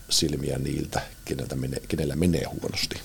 silmiä 0.09 0.57
niiltä, 0.57 1.01
keneltä 1.25 1.55
menee, 1.55 1.79
kenellä 1.87 2.15
menee 2.15 2.43
huonosti. 2.43 3.01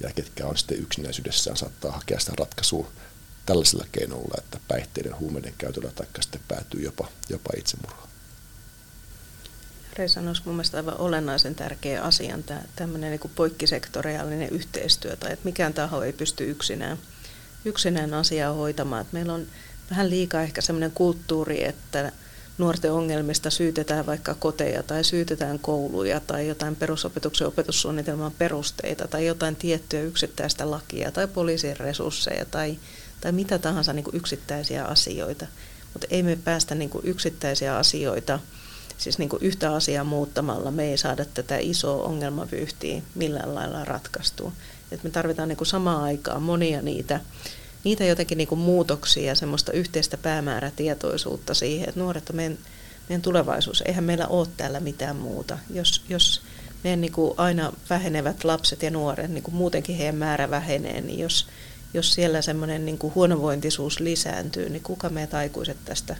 Ja 0.00 0.12
ketkä 0.14 0.46
on 0.46 0.58
sitten 0.58 0.78
yksinäisyydessään 0.78 1.56
saattaa 1.56 1.92
hakea 1.92 2.20
sitä 2.20 2.32
ratkaisua 2.38 2.92
tällaisella 3.46 3.86
keinolla, 3.92 4.34
että 4.38 4.60
päihteiden 4.68 5.18
huumeiden 5.18 5.54
käytöllä 5.58 5.90
tai 5.94 6.06
sitten 6.20 6.40
päätyy 6.48 6.80
jopa, 6.82 7.08
jopa 7.28 7.50
itsemurhaan. 7.56 8.08
Reisa 9.96 10.14
sanoisi 10.14 10.42
mun 10.44 10.54
mielestä 10.54 10.76
aivan 10.76 10.98
olennaisen 10.98 11.54
tärkeä 11.54 12.02
asia, 12.02 12.38
tämmöinen 12.76 13.10
niin 13.10 13.30
poikkisektoriaalinen 13.34 14.48
yhteistyö, 14.48 15.16
tai 15.16 15.32
että 15.32 15.44
mikään 15.44 15.74
taho 15.74 16.02
ei 16.02 16.12
pysty 16.12 16.50
yksinään, 16.50 16.98
yksinään 17.64 18.14
asiaa 18.14 18.52
hoitamaan. 18.52 19.00
Että 19.02 19.14
meillä 19.14 19.34
on 19.34 19.46
vähän 19.90 20.10
liikaa 20.10 20.42
ehkä 20.42 20.60
semmoinen 20.60 20.92
kulttuuri, 20.92 21.64
että 21.64 22.12
nuorten 22.58 22.92
ongelmista 22.92 23.50
syytetään 23.50 24.06
vaikka 24.06 24.34
koteja 24.34 24.82
tai 24.82 25.04
syytetään 25.04 25.58
kouluja 25.58 26.20
tai 26.20 26.48
jotain 26.48 26.76
perusopetuksen 26.76 27.46
opetussuunnitelman 27.46 28.32
perusteita 28.32 29.08
tai 29.08 29.26
jotain 29.26 29.56
tiettyä 29.56 30.00
yksittäistä 30.00 30.70
lakia 30.70 31.12
tai 31.12 31.28
poliisin 31.28 31.76
resursseja 31.76 32.44
tai, 32.44 32.78
tai 33.22 33.32
mitä 33.32 33.58
tahansa 33.58 33.92
niin 33.92 34.04
kuin 34.04 34.16
yksittäisiä 34.16 34.84
asioita. 34.84 35.46
Mutta 35.92 36.06
ei 36.10 36.22
me 36.22 36.38
päästä 36.44 36.74
niin 36.74 36.90
kuin 36.90 37.06
yksittäisiä 37.06 37.76
asioita– 37.76 38.38
Siis 39.02 39.18
niin 39.18 39.28
kuin 39.28 39.42
yhtä 39.42 39.74
asiaa 39.74 40.04
muuttamalla 40.04 40.70
me 40.70 40.84
ei 40.84 40.96
saada 40.96 41.24
tätä 41.24 41.58
isoa 41.60 42.04
ongelmavyyhtiä 42.04 43.02
millään 43.14 43.54
lailla 43.54 43.84
ratkaistua. 43.84 44.52
Et 44.90 45.04
me 45.04 45.10
tarvitaan 45.10 45.48
niin 45.48 45.56
kuin 45.56 45.68
samaan 45.68 46.02
aikaan 46.02 46.42
monia 46.42 46.82
niitä, 46.82 47.20
niitä 47.84 48.04
jotenkin 48.04 48.38
niin 48.38 48.48
kuin 48.48 48.58
muutoksia 48.58 49.26
ja 49.26 49.34
semmoista 49.34 49.72
yhteistä 49.72 50.16
päämäärätietoisuutta 50.16 51.54
siihen, 51.54 51.88
että 51.88 52.00
nuoret 52.00 52.30
on 52.30 52.36
meidän, 52.36 52.58
meidän 53.08 53.22
tulevaisuus. 53.22 53.82
Eihän 53.86 54.04
meillä 54.04 54.26
ole 54.26 54.48
täällä 54.56 54.80
mitään 54.80 55.16
muuta. 55.16 55.58
Jos, 55.70 56.04
jos 56.08 56.42
meidän 56.84 57.00
niin 57.00 57.12
kuin 57.12 57.34
aina 57.36 57.72
vähenevät 57.90 58.44
lapset 58.44 58.82
ja 58.82 58.90
nuoret, 58.90 59.30
niin 59.30 59.44
kuin 59.44 59.54
muutenkin 59.54 59.96
heidän 59.96 60.16
määrä 60.16 60.50
vähenee, 60.50 61.00
niin 61.00 61.18
jos, 61.18 61.46
jos 61.94 62.12
siellä 62.12 62.42
semmoinen 62.42 62.84
niin 62.84 62.98
kuin 62.98 63.14
huonovointisuus 63.14 64.00
lisääntyy, 64.00 64.68
niin 64.68 64.82
kuka 64.82 65.08
meitä 65.08 65.38
aikuiset 65.38 65.76
tästä 65.84 66.16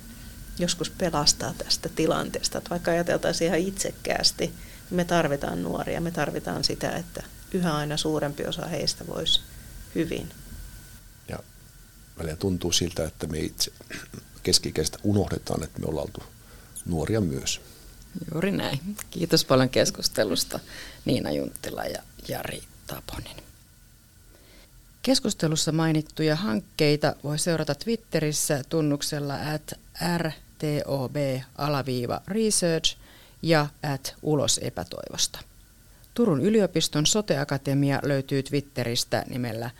joskus 0.58 0.90
pelastaa 0.90 1.54
tästä 1.58 1.88
tilanteesta. 1.88 2.58
Että 2.58 2.70
vaikka 2.70 2.90
ajateltaisiin 2.90 3.46
ihan 3.48 3.68
itsekkäästi, 3.68 4.46
niin 4.46 4.56
me 4.90 5.04
tarvitaan 5.04 5.62
nuoria, 5.62 6.00
me 6.00 6.10
tarvitaan 6.10 6.64
sitä, 6.64 6.90
että 6.90 7.22
yhä 7.52 7.76
aina 7.76 7.96
suurempi 7.96 8.44
osa 8.46 8.66
heistä 8.66 9.06
voisi 9.06 9.40
hyvin. 9.94 10.28
Ja 11.28 11.38
välillä 12.18 12.36
tuntuu 12.36 12.72
siltä, 12.72 13.04
että 13.04 13.26
me 13.26 13.38
itse 13.38 13.72
keski 14.42 14.74
unohdetaan, 15.02 15.64
että 15.64 15.80
me 15.80 15.86
ollaan 15.86 16.06
oltu 16.06 16.22
nuoria 16.86 17.20
myös. 17.20 17.60
Juuri 18.32 18.50
näin. 18.50 18.96
Kiitos 19.10 19.44
paljon 19.44 19.68
keskustelusta 19.68 20.60
Niina 21.04 21.30
Junttila 21.30 21.84
ja 21.84 22.02
Jari 22.28 22.62
Taponen. 22.86 23.51
Keskustelussa 25.02 25.72
mainittuja 25.72 26.36
hankkeita 26.36 27.14
voi 27.24 27.38
seurata 27.38 27.74
Twitterissä 27.74 28.62
tunnuksella 28.68 29.34
at 29.54 29.72
rtob-research 30.18 30.96
ja 33.42 33.66
at 33.94 34.14
ulos 34.22 34.60
epätoivosta. 34.62 35.38
Turun 36.14 36.40
yliopiston 36.40 37.06
soteakatemia 37.06 38.00
löytyy 38.02 38.42
Twitteristä 38.42 39.24
nimellä 39.28 39.70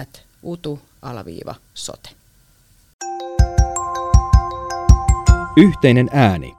at 0.00 0.22
utu-sote. 0.44 2.10
Yhteinen 5.56 6.08
ääni. 6.12 6.54